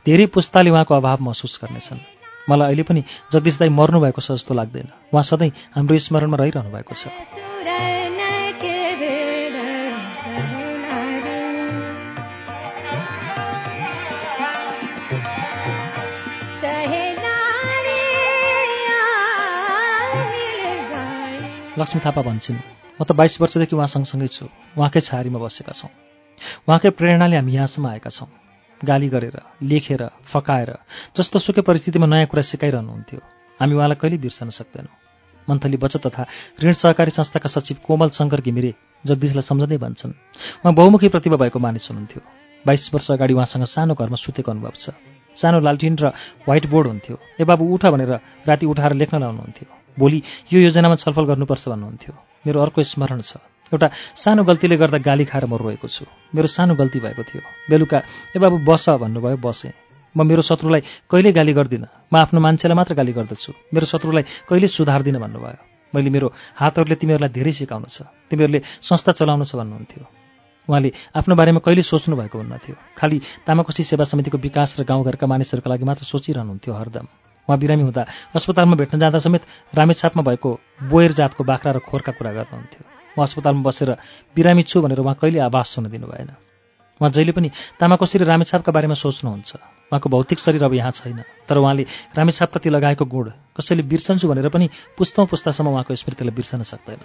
[0.02, 2.02] धेरै पुस्ताले उहाँको अभाव महसुस गर्नेछन्।
[2.50, 6.94] मलाई अहिले पनि जगदीश दाई मर्नुभएको छ जस्तो लाग्दैन। उहाँ सधैँ हाम्रो स्मरणमा रहिरहनु भएको
[6.98, 7.53] छ।
[21.79, 22.57] लक्ष्मी थापा भन्छन्
[23.00, 24.46] म त बाइस वर्षदेखि उहाँ सँगसँगै छु।
[24.79, 25.90] उहाँकै छारीमा बसेका छौँ।
[26.68, 28.29] उहाँकै प्रेरणाले हामी यहाँसम्म आएका छौँ।
[28.85, 30.70] गाली गरेर लेखेर फकाएर
[31.16, 33.20] जस्तो सुकै परिस्थितिमा नयाँ कुरा सिकाइरहनुहुन्थ्यो।
[33.61, 35.03] हामी उहाँलाई कहिले बिर्सन सक्दैनौँ।
[35.48, 36.26] मन्थली बचत तथा
[36.62, 40.12] ऋण सहकारी संस्थाका सचिव कोमल शङ्कर घिमिरे जगदीशलाई सम्झँदै भन्छन्
[40.64, 42.22] उहाँ बहुमुखी प्रतिभा भएको मानिस हुनुहुन्थ्यो।
[42.64, 44.96] बाइस वर्ष अगाडि उहाँसँग सानो घरमा सुतेको अनुभव छ।
[45.37, 46.07] सानो लालटिन र
[46.48, 48.12] व्हाइट बोर्ड हुन्थ्यो। ए बाबु उठ भनेर
[48.48, 52.12] राति उठाएर लेख्न लाउनुहुन्थ्यो। भोलि यो योजनामा छलफल गर्नुपर्छ भन्नुहुन्थ्यो।
[52.46, 53.37] मेरो अर्को स्मरण छ।
[53.68, 57.98] एउटा सानो गल्तीले गर्दा गाली खाएर म रोएको छु। मेरो सानो गल्ती भएको थियो। बेलुका
[58.33, 59.83] ए बाबु बस भन्नुभयो बसेँ।
[60.16, 64.66] म मेरो शत्रुलाई कहिले गाली गर्दिनँ। म आफ्नो मान्छेलाई मात्र गाली गर्दछु। मेरो शत्रुलाई कहिले
[64.70, 65.61] सुधार्दिनँ भन्नुभयो।
[65.94, 70.05] मैले मेरो हातहरूले तिमीहरूलाई धेरै सिकाउनु छ। तिमीहरूले संस्था चलाउनु छ भन्नुहुन्थ्यो।
[70.68, 75.68] उहाँले आफ्नो बारेमा कहिले सोच्नु भएको हुन्नथ्यो। खालि तामाकोसी सेवा समितिको विकास र गाउँघरका मानिसहरूका
[75.70, 77.07] लागि मात्र सोचिरहनुहुन्थ्यो हरदम।
[77.44, 78.03] उहाँ बिरामी हुँदा
[78.35, 79.42] अस्पतालमा भेट्न जाँदा समेत
[79.77, 80.50] रामेछापमा भएको
[80.88, 82.83] बोयर जातको बाख्रा र खोरका कुरा गर्नुहुन्थ्यो।
[83.14, 83.90] उहाँ अस्पतालमा बसेर
[84.35, 86.31] बिरामी छु भनेर उहाँ कहिले आवास हुन दिनु भएन
[87.00, 89.50] उहाँ जहिले पनि तामाकोसी र रामेछापका बारेमा सोच्नुहुन्छ।
[89.90, 94.70] उहाँको भौतिक शरीर अब यहाँ छैन तर उहाँले रामेछापप्रति लगाएको गुण कसैले बिर्सन्छु भनेर पनि
[94.98, 97.02] पुस्तौँ पुस्तासम्म उहाँको स्मृतिलाई बिर्सन सक्दैन।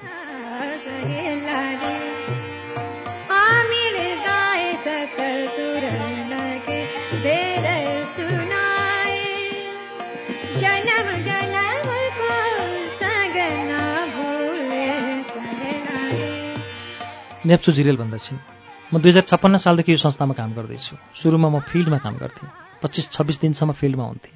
[17.49, 18.58] नेप्सु जिरेल भन्दछन्
[18.89, 22.49] म दुई हजार छप्पन्न सालदेखि यो संस्थामा काम गर्दैछु। सुरुमा म फिल्डमा काम गर्थेँ।
[22.81, 24.33] पच्चिस छब्बिस दिनसम्म फिल्डमा हुन्थेँ।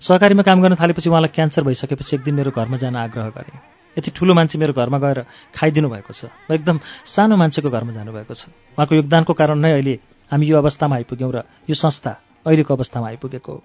[0.00, 3.60] सहकारीमा काम गर्न थालेपछि उहाँलाई क्यान्सर भइसकेपछि एक दिन मेरो घरमा जान आग्रह गरेँ।
[3.96, 5.18] यति ठुलो मान्छे मेरो घरमा गएर
[5.52, 9.94] खाइदिनु भएको छ र एकदम सानो मान्छेको घरमा जानुभएको छ। उहाँको योगदानको कारण नै अहिले
[10.32, 12.12] हामी यो अवस्थामा आइपुग्यौँ र यो संस्था
[12.46, 13.62] अहिलेको अवस्थामा आइपुगेको हो।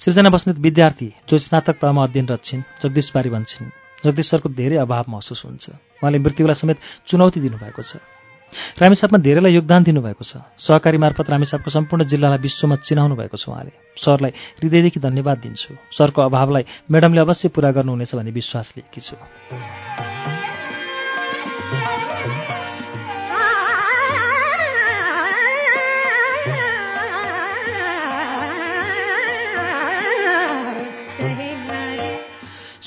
[0.00, 3.70] सृजना बस्नेत विद्यार्थी जो स्नातक तहमा अध्ययनरत छिन् जगदीश बारी भन्छन्।
[4.00, 5.64] जगदीश सरको धेरै अभाव महसुस हुन्छ।
[6.00, 8.00] उहाँले मृत्युलाई समेत चुनौती दिनुभएको छ।
[8.78, 13.72] रामेसापमा धेरैलाई योगदान दिनुभएको छ। सहकारी मार्फत रामेसापको सम्पूर्ण जिल्लालाई विश्वमा चिनाउनु भएको छ उहाँले।
[13.96, 14.30] सरलाई
[14.62, 19.16] हृदयदेखि धन्यवाद दिन्छु। सरको अभावलाई म्याडमले अवश्य पुरा गर्नुहुनेछ भन्ने विश्वास लिएकी छु।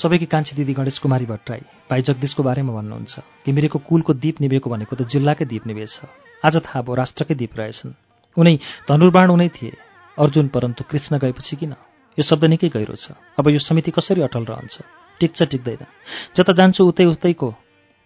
[0.00, 1.60] सबैकी कान्छी दिदी गणेश कुमारी भट्टराई
[1.90, 6.00] भाइ जगदीशको बारेमा भन्नुहुन्छ। घिमिरेको कुलको दीप निभेको भनेको त जिल्लाकै दीप निभेछ।
[6.40, 7.92] आज थाहा भयो राष्ट्रकै दीप रहेछन्।
[8.36, 8.54] उनै
[8.88, 9.76] धनुर्बाण उनै थिए।
[10.16, 11.72] अर्जुन परन्तु कृष्ण गएपछि किन?
[12.16, 14.80] यो शब्द निकै गहिरो छ। अब यो समिति कसरी अटल रहन्छ?
[15.20, 15.84] टिक्छ टिक्दैन।
[16.32, 17.48] जता जान्छु उतै उतैको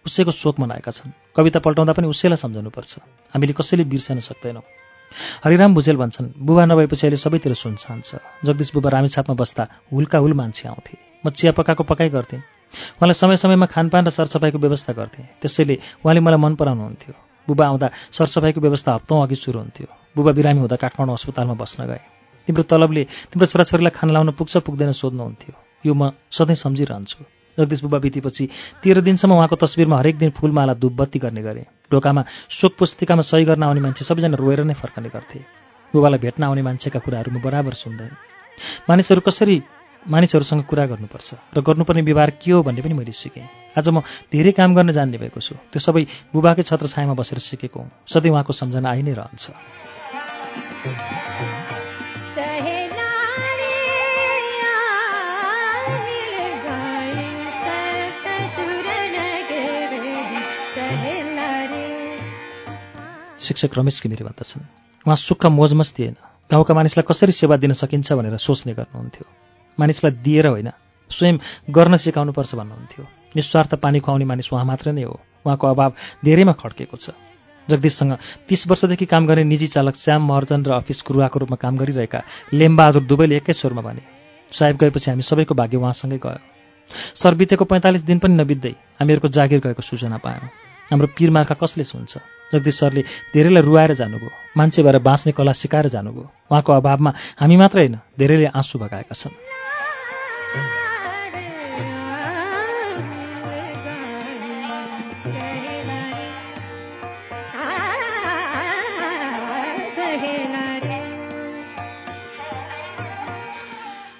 [0.05, 2.91] उसैको शोक मनाएका छन्। कविता पल्टाउँदा पनि उसैलाई सम्झाउनुपर्छ
[3.31, 4.67] हामीले कसैले बिर्सन सक्दैनौँ।
[5.47, 9.63] हरिराम भुजेल भन्छन् बुबा नभएपछि अहिले सबैतिर सुनसान छ। जगदीश बुबा रामेछापमा बस्दा
[9.95, 12.39] हुल्का हुल मान्छे आउँथे। म चिया पकाएको पकाइ गर्थेँ।
[13.01, 17.13] उहाँलाई समय समयमा खानपान र सरसफाइको व्यवस्था गर्थेँ। त्यसैले उहाँले मलाई मन पराउनुहुन्थ्यो।
[17.47, 22.01] बुबा आउँदा सरसफाइको व्यवस्था हप्तौँ अघि सुरु हुन्थ्यो। बुबा बिरामी हुँदा काठमाडौँ अस्पतालमा बस्न गए।
[22.47, 25.53] तिम्रो तलबले तिम्रो छोराछोरीलाई खाना लाउन पुग्छ पुग्दैन सोध्नुहुन्थ्यो।
[25.85, 27.19] यो म सधैँ सम्झिरहन्छु।
[27.57, 28.43] जगदीश बुबा बितेपछि
[28.83, 33.63] तेह्र दिनसम्म उहाँको तस्विरमा हरेक दिन फुलमाला दुबत्ती गर्ने गरे। ढोकामा शोक पुस्तिकामा सही गर्न
[33.63, 35.39] आउने मान्छे सबैजना रोएर नै फर्कने गर्थे।
[35.93, 38.09] बुबालाई भेट्न आउने मान्छेका कुराहरू म बराबर सुन्दै।
[38.89, 39.55] मानिसहरू कसरी
[40.05, 44.51] मानिसहरूसँग कुरा गर्नुपर्छ। र गर्नुपर्ने व्यवहार के हो भन्ने पनि मैले सिकेँ। आज म धेरै
[44.53, 48.53] काम गर्न जान्ने भएको छु। त्यो सबै बुबाकै छत्र छायामा बसेर सिकेको हुँ। सधैँ उहाँको
[48.53, 49.49] सम्झना आइ नै रहन्छ।
[63.41, 64.61] शिक्षक रमेश घिमिरे भन्दछन्।
[65.05, 66.15] उहाँ सुख मोजमस थिएन
[66.49, 69.44] गाउँका मानिसलाई कसरी सेवा दिन सकिन्छ भनेर सोच्ने गर्नुहुन्थ्यो।
[69.79, 70.69] मानिसलाई दिएर होइन
[71.11, 71.37] स्वयं
[71.69, 75.93] गर्न सिकाउनुपर्छ भन्नुहुन्थ्यो। निस्वार्थ पानी खुवाउने मानिस उहाँ मात्र नै हो। उहाँको अभाव
[76.25, 77.09] धेरैमा खड्केको छ।
[77.67, 82.21] जगदीशसँग तीस वर्षदेखि काम गर्ने निजी चालक श्याम महर्जन र अफिस कुरुवाको रूपमा काम गरिरहेका
[82.53, 84.01] लेम्बहादुर दुवैले एकै स्वरमा भने
[84.51, 86.39] साहेब गएपछि हामी सबैको भाग्य उहाँसँगै गयो।
[87.17, 90.49] सर बितेको पैँतालिस दिन पनि नबित्दै हामीहरूको जागिर गएको सूचना पायौँ।
[90.93, 92.17] हाम्रो पिरमार्का कसले सुन्छ?
[92.53, 93.01] जगदीश सरले
[93.33, 97.11] धेरैलाई रुवाएर जानुभयो। मान्छे भएर बाँच्ने कला सिकाएर जानुभयो। उहाँको अभावमा
[97.41, 99.33] हामी मात्रै होइन धेरैले आँसु भगाएका छन्।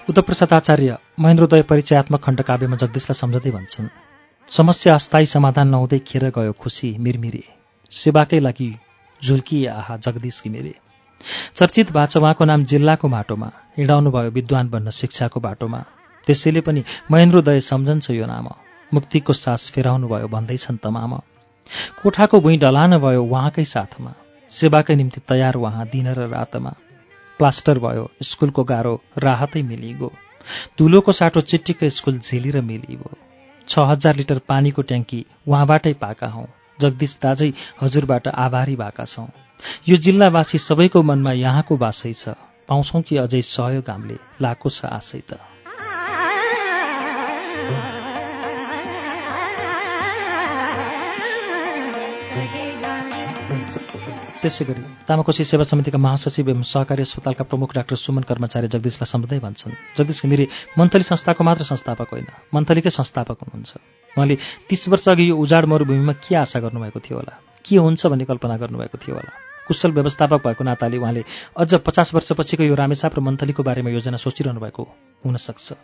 [0.08, 3.88] उद्धवप्रसाद आचार्य महेन्द्रोदय परिचयात्मक खण्डकाव्यमा जगदीशलाई सम्झँदै भन्छन्
[4.50, 7.42] समस्या अस्थायी समाधान नहुँदै खेर गयो खुसी मिरमिरे।
[7.90, 8.70] सेवाकै लागि
[9.22, 10.74] झुल्किए आहा जगदीश घिमिरे।
[11.54, 15.80] चर्चित छ उहाँको नाम जिल्लाको माटोमा हिँडाउनु भयो विद्वान बन्न शिक्षाको बाटोमा।
[16.26, 18.48] त्यसैले पनि महेन्द्रोदय सम्झन्छ यो नाम।
[18.92, 21.12] मुक्तिको सास फेराउनु भयो भन्दैछन् तमाम।
[22.02, 24.12] कोठाको भुइँ डलान भयो उहाँकै साथमा।
[24.50, 26.72] सेवाकै निम्ति तयार उहाँ दिन र रातमा।
[27.40, 30.12] प्लास्टर भयो स्कुलको गाह्रो राहतै मिलिगो
[30.78, 33.10] तुलोको साटो चिट्टीको स्कुल झेलिर मिलिगो
[33.68, 36.46] छ हजार लिटर पानीको ट्याङ्की उहाँबाटै पाएका हौँ।
[36.78, 37.50] जगदीश दाजै
[37.82, 39.28] हजुरबाट आभारी भएका छौँ।
[39.88, 45.20] यो जिल्लावासी सबैको मनमा यहाँको बासै छ। पाउँछौँ कि अझै सहयोग हामीले लाएको छ आशै
[45.20, 45.55] त।
[54.46, 59.38] त्यसै गरी तामाकोशी सेवा समितिका महासचिव एवं सहकारी अस्पतालका प्रमुख डाक्टर सुमन कर्मचारी जगदीशलाई सम्झँदै
[59.42, 60.46] भन्छन्। जगदीश घिमिरे
[60.78, 63.70] मन्थली संस्थाको मात्र संस्थापक होइन मन्थलीकै संस्थापक हुनुहुन्छ।
[64.14, 64.36] उहाँले
[64.70, 67.34] तीस वर्ष अघि यो उजाड मरुभूमिमा के आशा गर्नुभएको थियो होला?
[67.66, 69.32] के हुन्छ भन्ने कल्पना गर्नुभएको थियो होला?
[69.66, 71.22] कुशल व्यवस्थापक भएको नाताले उहाँले
[71.58, 74.82] अझ पचास वर्षपछिको यो रामेछाप र मन्थलीको बारेमा योजना सोचिरहनु भएको
[75.26, 75.74] हुनसक्छ।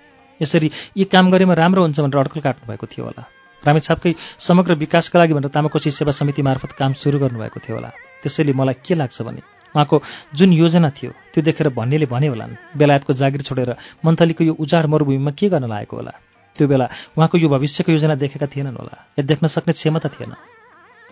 [0.40, 3.22] यसरी यी काम गरेमा राम्रो हुन्छ भनेर अड्कल काट्नुभएको थियो होला।
[3.66, 7.90] रामेछापकै समग्र विकासका लागि भनेर तामाकोशी सेवा समिति मार्फत काम सुरु गर्नुभएको थियो होला।
[8.22, 9.42] त्यसैले मलाई के लाग्छ भने
[9.74, 9.96] उहाँको
[10.36, 13.70] जुन योजना थियो त्यो देखेर भन्नेले भने होलान् बेलायतको जागिर छोडेर
[14.04, 16.12] मन्थलीको यो उजाड मरुभूमिमा के गर्न लागेको होला?
[16.56, 20.32] त्यो बेला उहाँको यो भविष्यको योजना देखेका थिएनन् होला या देख्न सक्ने क्षमता थिएन।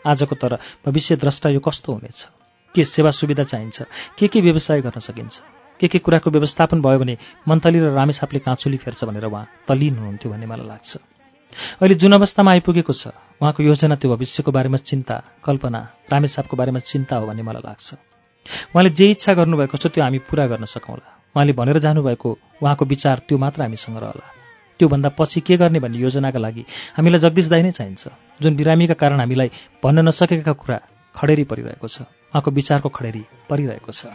[0.06, 2.28] आजको तर भविष्य द्रष्टा यो कस्तो हुनेछ?
[2.74, 3.82] के सेवा सुविधा चाहिन्छ?
[4.18, 5.40] के के व्यवसाय गर्न सकिन्छ?
[5.80, 7.16] के के कुराको व्यवस्थापन भयो भने
[7.48, 11.19] मन्थली र रामेछापले काँचुली फेर्छ भनेर उहाँ तलिन हुनुहुन्थ्यो भन्ने मलाई लाग्छ।
[11.52, 15.80] अहिले जुन अवस्थामा आइपुगेको छ उहाँको योजना त्यो भविष्यको बारेमा चिन्ता कल्पना
[16.12, 17.88] रामेछापको बारेमा चिन्ता हो भन्ने मलाई लाग्छ।
[18.72, 22.28] उहाँले जे इच्छा गर्नुभएको छ त्यो हामी पुरा गर्न सकौँला। उहाँले भनेर जानुभएको
[22.62, 24.26] उहाँको विचार त्यो मात्र हामीसँग रहला।
[24.80, 26.64] त्योभन्दा पछि के गर्ने भन्ने योजनाका लागि
[26.96, 28.08] हामीलाई जगदीश दाई नै चाहिन्छ।
[28.40, 29.50] जुन बिरामीका कारण हामीलाई
[29.84, 30.78] भन्न नसकेका कुरा
[31.14, 34.08] खडेरी परिरहेको छ। उहाँको विचारको खडेरी परिरहेको छ।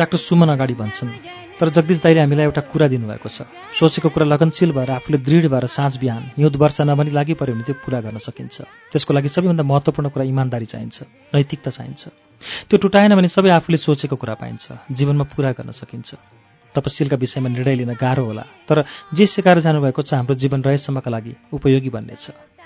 [0.00, 1.12] डाक्टर सुमन अगाडि भन्छन्
[1.60, 3.44] तर जगदीश दाईले हामीलाई एउटा कुरा दिनुभएको छ।
[3.76, 7.64] सोचेको कुरा लगनशील भएर आफूले दृढ भएर साँझ बिहान हिउँद वर्षा नभनी लागि पऱ्यो भने
[7.68, 8.56] त्यो पुरा गर्न सकिन्छ।
[8.92, 10.96] त्यसको लागि सबैभन्दा महत्त्वपूर्ण कुरा इमान्दारी चाहिन्छ
[11.36, 12.02] नैतिकता चाहिन्छ।
[12.68, 16.08] त्यो टुटाएन भने सबै आफूले सोचेको कुरा पाइन्छ जीवनमा पुरा गर्न सकिन्छ।
[16.74, 21.32] तपसिलका विषयमा निर्णय लिन गाह्रो होला तर जे सिकाएर जानुभएको छ हाम्रो जीवन रहेसम्मका लागि
[21.52, 22.59] उपयोगी बन्नेछ।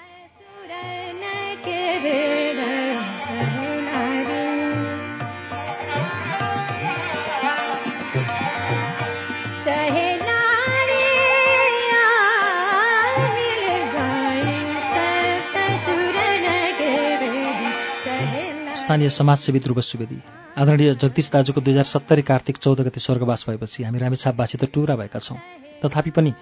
[18.84, 20.20] स्थानीय समाजसेवी ध्रुव सुवेदी।
[20.60, 24.96] आदरणीय जगदीश दाजुको दुई हजार सत्तरी कार्तिक चौध गते स्वर्गवास भएपछि हामी रामेछापवासी त टुरा
[25.00, 25.38] भएका छौँ।
[25.80, 26.32] तथापि पनि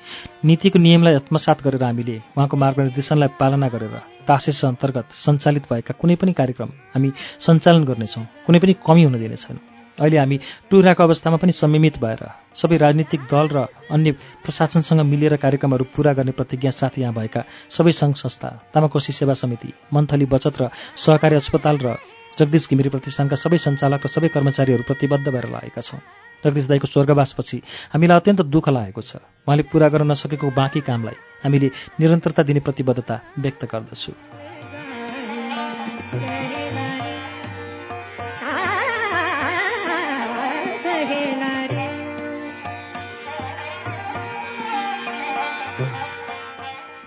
[0.43, 3.95] नीतिको नियमलाई आत्मसात गरेर हामीले उहाँको मार्गनिर्देशनलाई पालना गरेर
[4.27, 7.11] तासेस अन्तर्गत सञ्चालित भएका कुनै पनि कार्यक्रम हामी
[7.47, 9.63] सञ्चालन गर्नेछौँ कुनै पनि कमी हुन दिने छैनौँ
[9.99, 12.23] अहिले हामी टुराको अवस्थामा पनि संयमित भएर
[12.59, 17.93] सबै राजनीतिक दल र अन्य प्रशासनसँग मिलेर कार्यक्रमहरू पूरा गर्ने प्रतिज्ञा साथ यहाँ भएका सबै
[17.95, 21.95] सङ्घ संस्था तामाकोशी सेवा समिति मन्थली बचत र सहकारी अस्पताल र
[22.38, 26.01] जगदीश घिमिरे प्रतिष्ठानका सबै सञ्चालक र सबै कर्मचारीहरू प्रतिबद्ध भएर लागेका छौँ।
[26.45, 27.57] जगदीश दाईको स्वर्गवासपछि
[27.92, 31.68] हामीलाई अत्यन्त दुःख लागेको छ। उहाँले पूरा गर्न नसकेको बाँकी कामलाई हामीले
[32.01, 34.42] निरन्तरता दिने प्रतिबद्धता व्यक्त गर्दछु।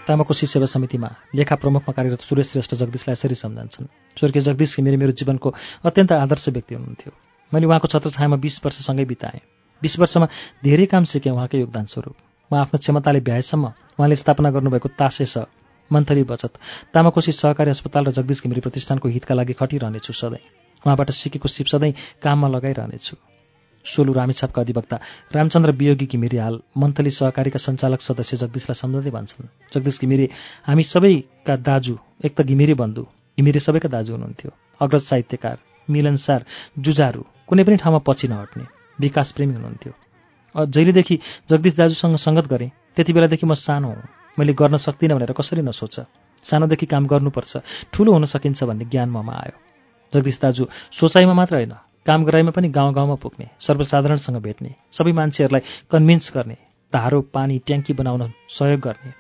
[0.08, 3.86] तामाकोशी सेवा समितिमा लेखा प्रमुखमा कार्यरत सुरेश श्रेष्ठ जगदीशलाई यसरी सम्झन्छन्।
[4.18, 5.50] स्वर्गीय जगदीश घिमिरे मेरो जीवनको
[5.84, 7.12] अत्यन्त आदर्श व्यक्ति हुनुहुन्थ्यो।
[7.52, 9.42] मैले उहाँको छत्रछायामा बिस वर्षसँगै बिताएँ।
[9.82, 10.28] बिस वर्षमा
[10.64, 12.16] धेरै काम सिकेँ उहाँकै योगदान स्वरूप।
[12.52, 13.66] म आफ्नो क्षमताले भ्याएसम्म
[13.98, 15.50] उहाँले स्थापना गर्नुभएको तासे छ
[15.92, 16.54] मन्थली बचत
[16.94, 20.46] तामाकोशी सहकारी अस्पताल र जगदीश घिमिरे प्रतिष्ठानको हितका लागि खटिरहनेछु सधैँ।
[20.86, 23.35] उहाँबाट सिकेको सिप सधैँ काममा लगाइरहनेछु।
[23.86, 24.98] सोलु रामेछापका अधिवक्ता
[25.36, 30.26] रामचन्द्र वियोगी घिमिरे हाल मन्थली सहकारीका सञ्चालक सदस्य जगदीशलाई सम्झँदै भन्छन्। जगदीश घिमिरे
[30.68, 31.96] हामी सबैका दाजु
[32.26, 33.04] एक त घिमिरे बन्धु
[33.38, 36.46] घिमिरे सबैका दाजु हुनुहुन्थ्यो। अग्रज साहित्यकार मिलनसार
[36.80, 38.66] जुजारु कुनै पनि ठाउँमा पछि नहट्ने
[39.00, 39.94] विकास प्रेमी हुनुहुन्थ्यो
[40.56, 41.16] जहिलेदेखि
[41.50, 45.96] जगदीश दाजुसँग सङ्गत गरेँ त्यति बेलादेखि म सानो हुँ। मैले गर्न सक्दिनँ भनेर कसरी नसोच।
[46.46, 47.54] सानोदेखि काम गर्नुपर्छ
[47.94, 49.56] ठुलो हुन सकिन्छ भन्ने ज्ञान ममा आयो।
[50.14, 51.74] जगदीश दाजु सोचाइमा मात्र होइन
[52.06, 56.58] काम गराइमा पनि गाउँ गाउँमा पुग्ने सर्वसाधारणसँग भेट्ने सबै मान्छेहरूलाई कन्भिन्स गर्ने
[56.94, 59.14] धारो पानी ट्याङ्की बनाउन सहयोग गर्ने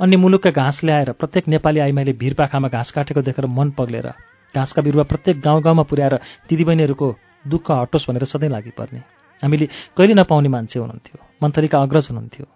[0.00, 4.08] अन्य मुलुकका घाँस ल्याएर प्रत्येक नेपाली आइमाईले भिरपाखामा घाँस काटेको देखेर मन पग्लेर
[4.54, 6.14] घाँसका बिरुवा प्रत्येक गाउँ गाउँमा पुर्याएर
[6.48, 7.08] दिदीबहिनीहरूको
[7.52, 9.00] दुःख हटोस् भनेर सधैँ लागि पर्ने
[9.42, 9.66] हामीले
[9.96, 12.46] कहिले नपाउने मान्छे हुनुहुन्थ्यो मन्थरीका अग्रज हुनुहुन्थ्यो।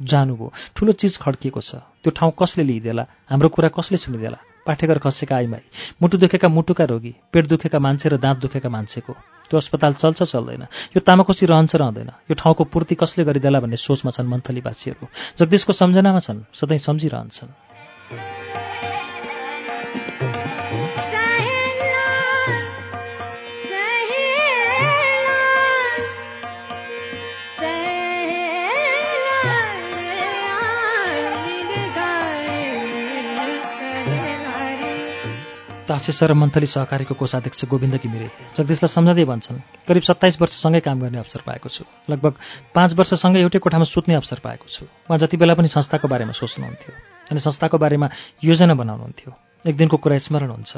[0.00, 4.38] जानुभयो ठुलो चिज खड्किएको छ त्यो ठाउँ कसले लिइदेला हाम्रो कुरा कसले सुनिदेला?
[4.66, 5.64] पाठेघर खसेका आइमाई
[6.02, 9.12] मुटु दुखेका मुटुका रोगी पेट दुखेका मान्छे र दाँत दुखेका मान्छेको।
[9.50, 10.62] त्यो अस्पताल चल्छ चल्दैन।
[10.96, 15.04] यो तामाकोसी रहन्छ रहँदैन। यो ठाउँको पूर्ति कसले गरिदेला भन्ने सोचमा छन् मन्थलीवासीहरू
[15.38, 17.63] जगदीशको सम्झनामा छन् सधैँ सम्झिरहन्छन्।
[35.94, 38.26] तासेसर र मन्थली सहकारीको कोषाध्यक्ष गोविन्द घिमिरे
[38.58, 42.34] जगदीशलाई सम्झँदै भन्छन् करिब सत्ताइस वर्षसँगै काम गर्ने अवसर पाएको छु। लगभग
[42.74, 46.92] पाँच वर्षसँगै एउटै कोठामा सुत्ने अवसर पाएको छु। उहाँ जति बेला पनि संस्थाको बारेमा सोच्नुहुन्थ्यो
[47.30, 48.10] अनि संस्थाको बारेमा
[48.42, 49.30] योजना बनाउनुहुन्थ्यो।
[49.70, 50.72] एक दिनको कुरा स्मरण हुन्छ।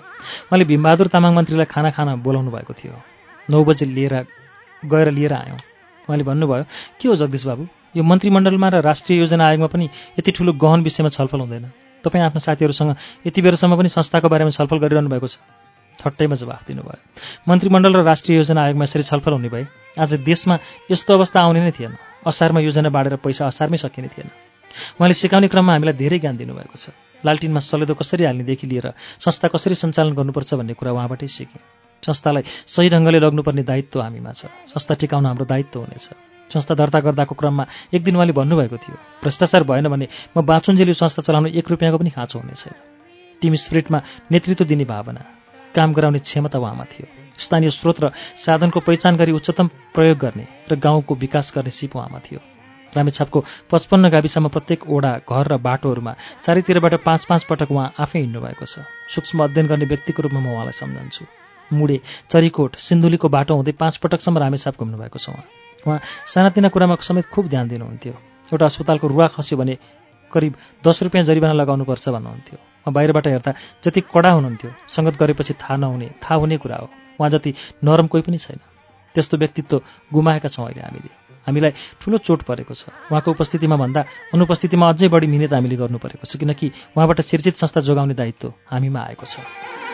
[0.52, 3.00] उहाँले भीमबहादुर तामाङ मन्त्रीलाई खाना खान बोलाउनु भएको थियो।
[3.48, 4.14] नौ बजे लिएर
[4.84, 5.60] गएर लिएर आयौँ।
[6.04, 6.64] उहाँले भन्नुभयो
[7.00, 7.64] के हो जगदीश बाबु?
[7.96, 9.84] यो मन्त्रीमण्डलमा र राष्ट्रिय योजना आयोगमा पनि
[10.20, 12.94] यति ठुलो गहन विषयमा छलफल हुँदैन। तपाईँ आफ्ना साथीहरूसँग
[13.26, 15.42] यति बेरसम्म पनि संस्थाको बारेमा छलफल गरिरहनु भएको छ।
[15.98, 17.00] ठट्टैमा जवाफ दिनुभयो।
[17.48, 19.64] मन्त्रीमण्डल र राष्ट्रिय योजना आयोगमा यसरी छलफल हुने भए
[19.98, 20.54] आज देशमा
[20.92, 24.28] यस्तो अवस्था आउने नै थिएन। असारमा योजना बाँडेर पैसा असारमै सकिने थिएन।
[25.00, 26.92] उहाँले सिकाउने क्रममा हामीलाई धेरै ज्ञान दिनुभएको छ।
[27.24, 28.86] लालटिनमा सलेदो कसरी हाल्नेदेखि लिएर
[29.24, 31.60] संस्था कसरी सञ्चालन गर्नुपर्छ भन्ने कुरा उहाँबाटै सिकेँ।
[32.04, 37.34] संस्थालाई सही ढङ्गले लग्नुपर्ने दायित्व हामीमा छ। संस्था टिकाउन हाम्रो दायित्व हुनेछ। संस्था दर्ता गर्दाको
[37.34, 41.98] क्रममा एक दिन उहाँले भन्नुभएको थियो भ्रष्टाचार भएन भने म बाँचुन्जेली संस्था चलाउनु एक रुपियाँको
[41.98, 42.74] पनि खाँचो हुने छैन
[43.42, 44.00] टिम स्पिरिटमा
[44.32, 45.22] नेतृत्व दिने भावना
[45.74, 47.06] काम गराउने क्षमता उहाँमा थियो।
[47.36, 52.18] स्थानीय स्रोत र साधनको पहिचान गरी उच्चतम प्रयोग गर्ने र गाउँको विकास गर्ने सिप उहाँमा
[52.24, 52.40] थियो।
[52.96, 58.64] रामेछापको पचपन्न गाविसमा प्रत्येक ओडा घर र बाटोहरूमा चारैतिरबाट पाँच पाँच पटक उहाँ आफै हिँड्नुभएको
[58.64, 61.24] छ। सूक्ष्म अध्ययन गर्ने व्यक्तिको रूपमा म उहाँलाई सम्झन्छु।
[61.76, 62.00] मुडे
[62.32, 67.48] चरीकोट सिन्धुलीको बाटो हुँदै पाँच पटकसम्म रामेछाप घुम्नुभएको छ उहाँ। उहाँ सानातिना कुरामा समेत खुब
[67.48, 68.12] ध्यान दिनुहुन्थ्यो।
[68.50, 69.74] एउटा अस्पतालको रुवा खस्यो भने
[70.32, 73.52] करिब दस रुपियाँ जरिवाना लगाउनुपर्छ भन्नुहुन्थ्यो। उहाँ बाहिरबाट हेर्दा
[73.84, 76.86] जति कडा हुनुहुन्थ्यो सङ्गत गरेपछि थाहा नहुने थाहा हुने कुरा हो।
[77.18, 78.58] उहाँ जति नरम कोही पनि छैन।
[79.14, 79.80] त्यस्तो व्यक्तित्व
[80.12, 81.10] गुमाएका छौँ अहिले हामीले।
[81.46, 81.72] हामीलाई
[82.02, 84.00] ठुलो चोट परेको छ। उहाँको उपस्थितिमा भन्दा
[84.34, 86.66] अनुपस्थितिमा अझै बढी मिहिनेत हामीले गर्नु परेको छ किनकि
[86.98, 89.85] उहाँबाट सिर्जित संस्था जोगाउने दायित्व हामीमा आएको छ।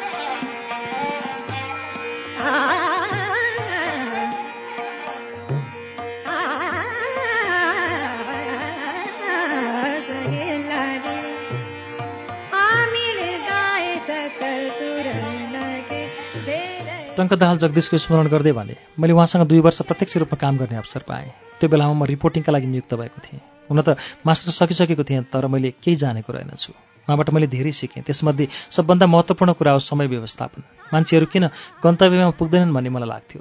[17.23, 21.31] टङ्कदाहाल जगदीशको स्मरण गर्दै भने मैले उहाँसँग दुई वर्ष प्रत्यक्ष रूपमा काम गर्ने अवसर पाएँ।
[21.63, 23.95] त्यो बेलामा म रिपोर्टिङका लागि नियुक्त भएको थिएँ। हुन त
[24.27, 26.75] मास्टर सकिसकेको थिएँ तर मैले केही जानेको रहेनछु।
[27.07, 31.47] उहाँबाट मैले धेरै सिकेँ। त्यसमध्ये सबभन्दा महत्त्वपूर्ण कुरा हो समय व्यवस्थापन। मान्छेहरू किन
[31.79, 33.41] गन्तव्यमा पुग्दैनन् भन्ने मलाई लाग्थ्यो।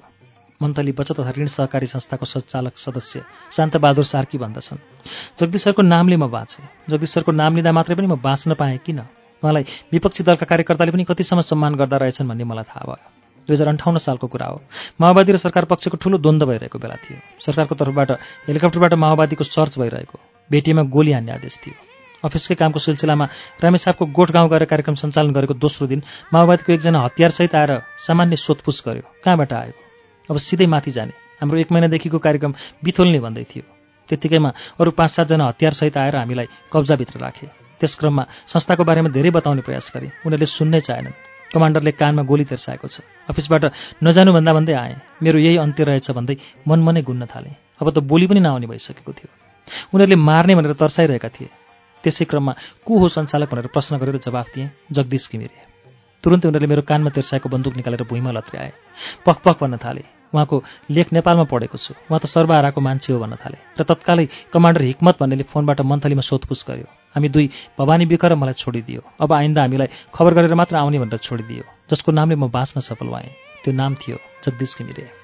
[0.61, 4.77] मन्तली बचत तथा ऋण सहकारी संस्थाको सञ्चालक सदस्य शान्तबहादुर सार्की भन्दछन्।
[5.41, 8.99] जगदीश सरको नामले म बाँचेँ। जगदीश सरको नाम लिँदा मात्रै पनि म बाँच्न पाएँ किन?
[9.41, 13.67] उहाँलाई विपक्षी दलका कार्यकर्ताले पनि कतिसम्म सम्मान गर्दा रहेछन् भन्ने मलाई थाहा भयो। दुई हजार
[13.67, 14.61] अन्ठाउन्न सालको कुरा हो।
[15.01, 18.11] माओवादी र सरकार पक्षको ठूलो द्वन्द्व भइरहेको बेला थियो। सरकारको तर्फबाट
[18.47, 20.19] हेलिकप्टरबाट माओवादीको सर्च भइरहेको
[20.51, 21.75] भेटीमा गोली हान्ने आदेश थियो।
[22.21, 23.25] अफिसकै कामको सिलसिलामा
[23.63, 28.77] रामेसापको गोठ गाउँ गएर कार्यक्रम सञ्चालन गरेको दोस्रो दिन माओवादीको एकजना हतियारसहित आएर सामान्य सोधपुछ
[28.85, 29.73] गर्यो। कहाँबाट आयो?
[30.29, 33.65] अब सिधै माथि जाने। हाम्रो एक महिनादेखिको कार्यक्रम बिथोल्ने भन्दै थियो।
[34.09, 37.47] त्यत्तिकैमा अरू पाँच सातजना हतियारसहित आएर हामीलाई कब्जाभित्र राखे।
[37.81, 42.87] त्यस क्रममा संस्थाको बारेमा धेरै बताउने प्रयास गरे। उनीहरूले सुन्नै चाहेनन्। कमान्डरले कानमा गोली तेर्साएको
[42.87, 43.63] छ। अफिसबाट
[44.03, 46.35] नजानुभन्दा भन्दै आएँ मेरो यही अन्त्य रहेछ भन्दै
[46.67, 49.29] मनमनै गुन्न थालेँ। अब त बोली पनि नआउने भइसकेको थियो।
[49.93, 51.49] उनीहरूले मार्ने भनेर तर्साइरहेका थिए।
[52.03, 52.53] त्यसै क्रममा
[52.85, 55.70] को हो सञ्चालक भनेर प्रश्न गरेर जवाफ दिएँ जगदीश घिमिरे।
[56.23, 58.71] तुरन्तै उनीहरूले मेरो कानमा तेर्साएको बन्दुक निकालेर भुइँमा लत्र्याए।
[59.25, 60.03] पख पख भन्न थाले।
[60.33, 64.81] उहाँको लेख नेपालमा पढेको छु। उहाँ त सर्वहाराको मान्छे हो भन्न थाले। र तत्कालै कमान्डर
[64.81, 69.89] हिक्मत भन्नेले फोनबाट मन्थलीमा सोधपुछ गर्यो। हामी दुई भवानी बिखर मलाई छोडिदियो। अब आइन्दा हामीलाई
[70.15, 74.17] खबर गरेर मात्र आउने भनेर छोडिदियो। जसको नामले म बाँच्न सफल भएँ। त्यो नाम थियो
[74.45, 75.20] जगदीश घिमिरे।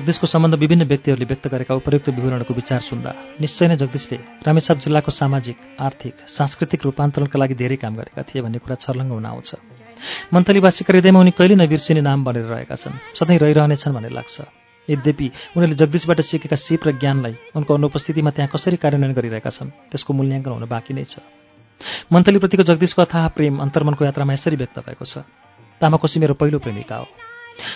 [0.00, 4.16] जगदीशको सम्बन्ध विभिन्न व्यक्तिहरूले व्यक्त गरेका उपयुक्त विवरणको विचार सुन्दा निश्चय नै जगदीशले
[4.48, 9.26] रामेसाप जिल्लाको सामाजिक आर्थिक सांस्कृतिक रूपान्तरणका लागि धेरै काम गरेका थिए भन्ने कुरा छर्लङ्ग हुन
[9.28, 9.50] आउँछ।
[10.32, 14.36] मन्थलीवासीका हृदयमा उनी कहिले नबिर्सिने नाम बनेर रहेका छन् सधैँ रहिरहनेछन् भन्ने लाग्छ।
[14.88, 20.10] यद्यपि उनीहरूले जगदीशबाट सिकेका सिप र ज्ञानलाई उनको अनुपस्थितिमा त्यहाँ कसरी कार्यान्वयन गरिरहेका छन् त्यसको
[20.16, 21.20] मूल्याङ्कन हुन बाँकी नै छ।
[22.08, 25.28] मन्थलीप्रतिको जगदीशको अथाह प्रेम अन्तर्मनको यात्रामा यसरी व्यक्त भएको छ।
[25.80, 27.29] तामाकोशी मेरो पहिलो प्रेमिका हो।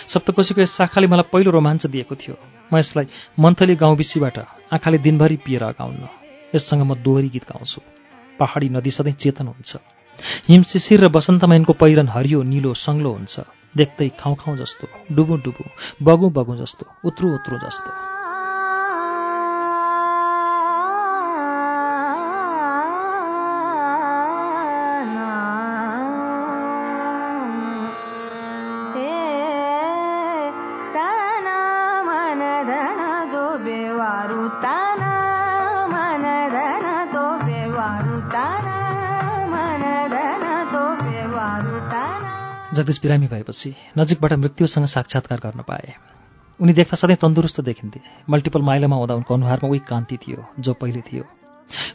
[0.07, 2.35] सप्तकोशीको यस शाखाले मलाई पहिलो रोमाञ्च दिएको थियो।
[2.71, 3.05] म यसलाई
[3.39, 4.37] मन्थली गाउँबिसीबाट
[4.73, 6.03] आँखाले दिनभरि पिएर अगाउन्न
[6.55, 7.81] यससँग म दोहोरी गीत गाउँछु।
[8.39, 9.71] पहाडी नदी सधैँ चेतन हुन्छ।
[10.49, 13.35] हिम शिशिर र बसन्तमा यिनको पहिरन हरियो निलो सङ्लो हुन्छ।
[13.77, 15.63] देख्दै खाउँ खाउँ जस्तो डुबु डुबु
[16.01, 18.14] बगु बगु जस्तो उत्रु उत्रु जस्तो
[42.75, 45.93] जगदीश बिरामी भएपछि नजिकबाट मृत्युसँग साक्षात्कार गर्न पाए।
[46.59, 47.99] उनी देख्दा सधैँ तन्दुरुस्त देखिन्थे।
[48.29, 51.23] मल्टिपल माइलामा हुँदा उनको अनुहारमा उही कान्ति थियो जो पहिले थियो।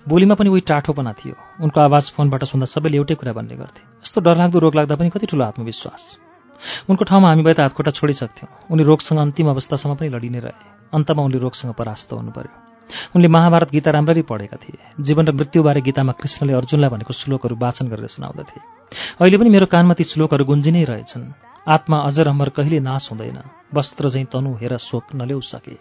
[0.09, 4.21] बोलीमा पनि उही टाठोपना थियो। उनको आवाज फोनबाट सुन्दा सबैले एउटै कुरा भन्ने गर्थे। यस्तो
[4.21, 6.03] डरलाग्दो रोग लाग्दा पनि कति ठुलो आत्मविश्वास।
[6.91, 10.59] उनको ठाउँमा हामी भए त हातखुट्टा छोडिसक्थ्यौँ। उनी रोगसँग अन्तिम अवस्थासम्म पनि लडिने रहे।
[10.93, 12.69] अन्तमा उनले रोगसँग परास्त हुनु पर्यो
[13.15, 17.87] उनले महाभारत गीता राम्ररी पढेका थिए। जीवन र मृत्युबारे गीतामा कृष्णले अर्जुनलाई भनेको श्लोकहरू वाचन
[17.89, 18.80] गरेर सुनाउँदथे।
[19.21, 21.25] अहिले पनि मेरो कानमा ती श्लोकहरू गुन्जिनै रहेछन्।
[21.69, 23.39] आत्मा अजर अमर कहिले नाश हुँदैन।
[23.75, 25.77] वस्त्र झैँ तनु हेर शोक नल्याउ सके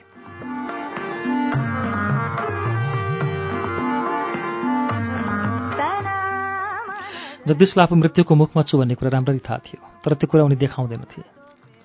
[7.48, 11.22] जगदीशलाई आफू मृत्युको मुखमा छु भन्ने कुरा राम्ररी थाहा थियो तर त्यो कुरा उनी देखाउँदैनथे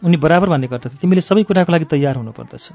[0.03, 2.67] उनी बराबर भन्ने गर्दथे तिमीले सबै कुराको लागि तयार हुनुपर्दछ।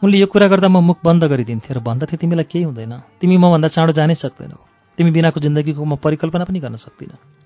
[0.00, 3.68] उनले यो कुरा गर्दा म मुख बन्द गरिदिन्थेँ र भन्दथे तिमीलाई केही हुँदैन। तिमी मभन्दा
[3.68, 4.56] चाँडो जानै सक्दैनौ।
[4.96, 7.45] तिमी बिनाको जिन्दगीको म परिकल्पना पनि गर्न सक्दिनँ।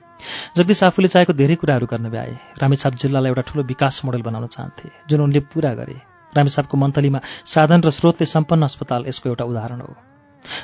[0.57, 4.89] जगदीश आफूले चाहेको धेरै कुराहरू गर्न भ्याए। रामेछाप जिल्लालाई एउटा ठूलो विकास मोडल बनाउन चाहन्थे
[5.09, 5.97] जुन उनले पूरा गरे।
[6.33, 9.95] रामेछापको मन्थलीमा साधन र स्रोतले सम्पन्न अस्पताल यसको एउटा उदाहरण हो।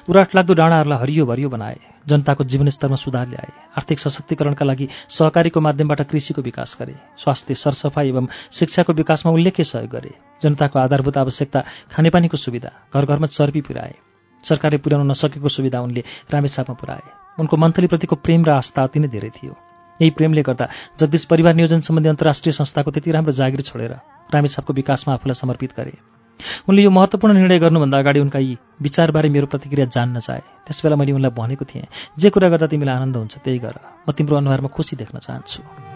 [0.09, 1.77] उराट लाग्दो डाँडाहरूलाई हरियो भरियो बनाए
[2.09, 8.27] जनताको जीवनस्तरमा सुधार ल्याए आर्थिक सशक्तिकरणका लागि सहकारीको माध्यमबाट कृषिको विकास गरे स्वास्थ्य सरसफाई एवं
[8.51, 11.61] शिक्षाको विकासमा उल्लेख्य सहयोग गरे जनताको आधारभूत आवश्यकता
[11.93, 13.95] खानेपानीको सुविधा घर घरमा चर्पी पुर्याए।
[14.45, 19.31] सरकारले पुर्याउन नसकेको सुविधा उनले रामेछापमा पुर्याए। उनको मन्थलीप्रतिको प्रेम र आस्था अति नै धेरै
[19.31, 19.55] थियो।
[20.01, 20.69] यही प्रेमले गर्दा
[21.01, 23.93] जगदीश परिवार नियोजन सम्बन्धी अन्तर्राष्ट्रिय संस्थाको त्यति राम्रो जागिर छोडेर
[24.29, 25.97] रामेछापको विकासमा आफूलाई समर्पित गरे।
[26.69, 31.13] उनले यो महत्त्वपूर्ण निर्णय गर्नुभन्दा अगाडि उनका यी विचारबारे मेरो प्रतिक्रिया जान्न चाहे त्यसबेला मैले
[31.13, 33.77] उनलाई भनेको थिएँ जे कुरा गर्दा तिमीलाई आनन्द हुन्छ त्यही गर।
[34.09, 35.96] म तिम्रो अनुहारमा खुसी देख्न चाहन्छु।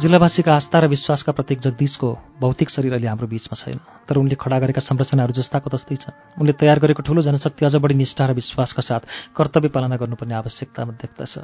[0.00, 2.08] जिल्लावासीका आस्था र विश्वासका प्रत्येक जगदीशको
[2.40, 3.78] भौतिक शरीर अहिले हाम्रो बीचमा छैन।
[4.08, 7.94] तर उनले खडा गरेका संरचनाहरू जस्ताको तस्तै छन्। उनले तयार गरेको ठूलो जनशक्ति अझ बढी
[8.00, 9.02] निष्ठा र विश्वासका साथ
[9.36, 11.34] कर्तव्य पालना गर्नुपर्ने आवश्यकता देख्दछ।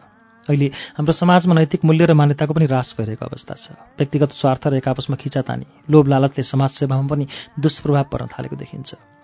[0.48, 4.74] अहिले हाम्रो समाजमा नैतिक मूल्य र मान्यताको पनि ह्रास भइरहेको अवस्था छ। व्यक्तिगत स्वार्थ र
[4.80, 7.24] एक आपसमा खिचातानी लोभ लालचले समाजसेवामा पनि
[7.60, 9.15] दुष्प्रभाव पर्न थालेको देखिन्छ।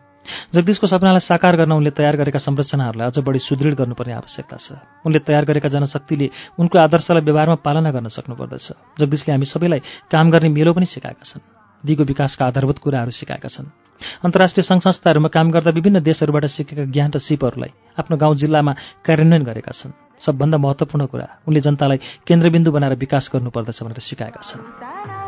[0.55, 5.19] जगदीशको सपनालाई साकार गर्न उनले तयार गरेका संरचनाहरूलाई अझ बढी सुदृढ गर्नुपर्ने आवश्यकता छ। उनले
[5.19, 10.73] तयार गरेका जनशक्तिले उनको आदर्शलाई व्यवहारमा पालना गर्न सक्नुपर्दछ। जगदीशले हामी सबैलाई काम गर्ने मेलो
[10.73, 11.43] पनि सिकाएका छन्।
[11.85, 13.67] दिगो विकासका आधारभूत कुराहरू सिकाएका छन्।
[14.23, 18.73] अन्तर्राष्ट्रिय सङ्घ संस्थाहरूमा काम गर्दा विभिन्न देशहरूबाट सिकेका ज्ञान र सिपहरूलाई आफ्नो गाउँ जिल्लामा
[19.07, 19.93] कार्यान्वयन गरेका छन्।
[20.23, 25.22] सबभन्दा महत्त्वपूर्ण कुरा उनले जनतालाई केन्द्रबिन्दु बनाएर विकास गर्नुपर्दछ भनेर सिकाएका छन्।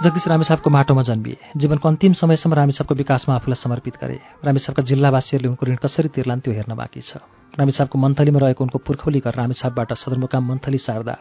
[0.00, 5.66] जगदीश रामेसाबको माटोमा जन्मिए। जीवनको अन्तिम समयसम्म रामेसाबको विकासमा आफूलाई समर्पित गरे। रामेसाबका जिल्लावासीहरूले उनको
[5.68, 7.20] ऋण कसरी तिर्लान् त्यो हेर्न बाँकी छ।
[7.52, 11.14] रामेसाबको मन्थलीमा रहेको उनको पुर्खौली घर रामेसाबबाट सदरमुकाम मन्थली सार्दा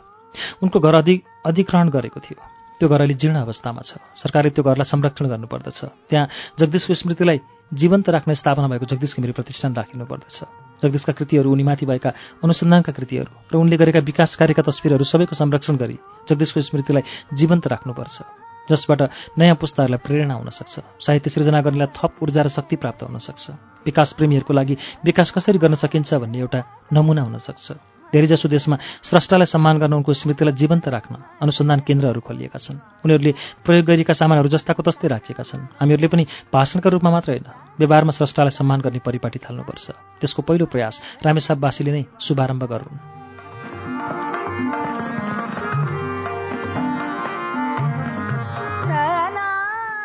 [0.63, 2.39] उनको घर अधि अधिग्रहण गरेको थियो।
[2.80, 7.39] त्यो घर अहिले जीर्ण अवस्थामा छ। सरकारले त्यो घरलाई संरक्षण गर्नुपर्दछ। त्यहाँ जगदीशको स्मृतिलाई
[7.75, 10.38] जीवन्त राख्ने स्थापना भएको जगदीश घिमिरे प्रतिष्ठान राखिनुपर्दछ।
[10.80, 12.09] जगदीशका कृतिहरू उनीमाथि भएका
[12.47, 15.99] अनुसन्धानका कृतिहरू र उनले गरेका विकास कार्यका तस्विरहरू सबैको संरक्षण गरी
[16.32, 17.03] जगदीशको स्मृतिलाई
[17.36, 19.01] जीवन्त राख्नुपर्छ। जसबाट
[19.38, 23.49] नयाँ पुस्ताहरूलाई प्रेरणा हुन सक्छ। साहित्य सृजना गर्नेलाई थप ऊर्जा र शक्ति प्राप्त हुन सक्छ।
[23.86, 26.59] विकास प्रेमीहरूको लागि विकास कसरी गर्न सकिन्छ भन्ने एउटा
[26.93, 27.67] नमुना हुन सक्छ।
[28.09, 31.13] धेरैजसो देशमा स्रष्टालाई सम्मान गर्न उनको स्मृतिलाई जीवन्त राख्न
[31.45, 36.89] अनुसन्धान केन्द्रहरू खोलिएका छन्। उनीहरूले प्रयोग गरिएका सामानहरू जस्ताको तस्तै राखिएका छन्। हामीहरूले पनि भाषणका
[36.89, 37.45] रूपमा मात्र होइन
[37.78, 39.86] व्यवहारमा स्रष्टालाई सम्मान गर्ने परिपाटी थाल्नुपर्छ।
[40.22, 43.18] त्यसको पहिलो प्रयास रामेसाबवासीले नै शुभारम्भ गरून्।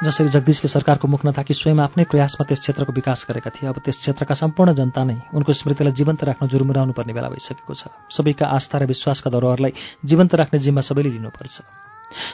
[0.04, 3.96] जसरी जगदीशले सरकारको मुख नथाकी स्वयं आफ्नै प्रयासमा त्यस क्षेत्रको विकास गरेका थिए अब त्यस
[4.04, 8.76] क्षेत्रका सम्पूर्ण जनता नै उनको स्मृतिलाई जीवन्त राख्न जुरुमुराउनु पर्ने बेला भइसकेको छ। सबैका आस्था
[8.78, 9.72] र विश्वासका धरोहरलाई
[10.04, 11.56] जीवन्त राख्ने जिम्मा सबैले लिनुपर्छ।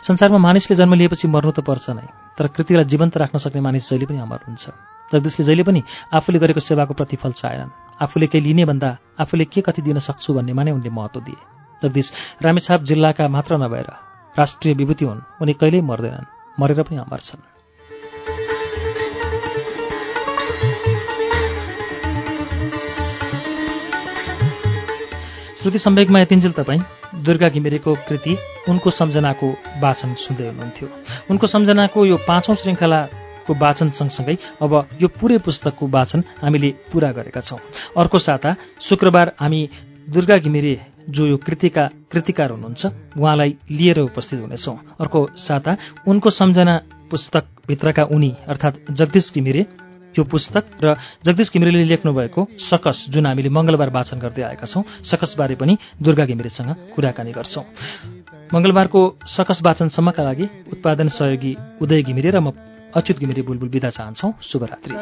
[0.03, 4.07] संसारमा मानिसले जन्म लिएपछि मर्नु त पर्छ नै तर कृतिलाई जीवन्त राख्न सक्ने मानिस जहिले
[4.11, 4.65] पनि अमर हुन्छ।
[5.15, 7.71] जगदीशले जहिले पनि आफूले गरेको सेवाको प्रतिफल चाहेनन्।
[8.03, 8.91] आफूले केही लिने भन्दा
[9.23, 11.41] आफूले के कति दिन सक्छु भन्नेमा नै उनले महत्त्व दिए।
[11.83, 13.89] जगदीश रामेछाप जिल्लाका मात्र नभएर
[14.35, 17.50] राष्ट्रिय विभूति हुन् उनी कहिल्यै मर्दैनन् मरेर पनि अमर छन्।
[25.61, 26.81] श्रुति सम्वेकमा यतिन्जेल तपाईँ।
[27.25, 28.37] दुर्गा घिमिरेको कृति
[28.69, 29.49] उनको सम्झनाको
[29.83, 30.89] वाचन सुन्दै हुनुहुन्थ्यो।
[31.31, 37.41] उनको सम्झनाको यो पाँचौँ श्रृङ्खलाको वाचन सँगसँगै अब यो पुरै पुस्तकको वाचन हामीले पुरा गरेका
[37.41, 37.59] छौँ।
[37.93, 39.61] अर्को साता शुक्रबार हामी
[40.09, 40.75] दुर्गा घिमिरे
[41.11, 42.87] जो यो कृतिका कृतिकार हुनुहुन्छ
[43.21, 45.77] उहाँलाई लिएर उपस्थित हुनेछौँ। अर्को साता
[46.09, 46.81] उनको सम्झना
[47.11, 49.67] पुस्तकभित्रका उनी अर्थात् जगदीश घिमिरे
[50.19, 50.95] यो पुस्तक र
[51.25, 56.71] जगदीश घिमिरेले लेख्नुभएको सकस जुन हामीले मङ्गलबार वाचन गर्दै आएका छौँ सकसबारे पनि दुर्गा घिमिरेसँग
[56.95, 57.65] कुराकानी गर्छौँ
[58.53, 62.51] मङ्गलबारको सकस वाचनसम्मका लागि उत्पादन सहयोगी उदय घिमिरे र म
[62.91, 64.95] अच्युत घिमिरे बुलबुल बिदा चाहन्छौ शुभरात्रि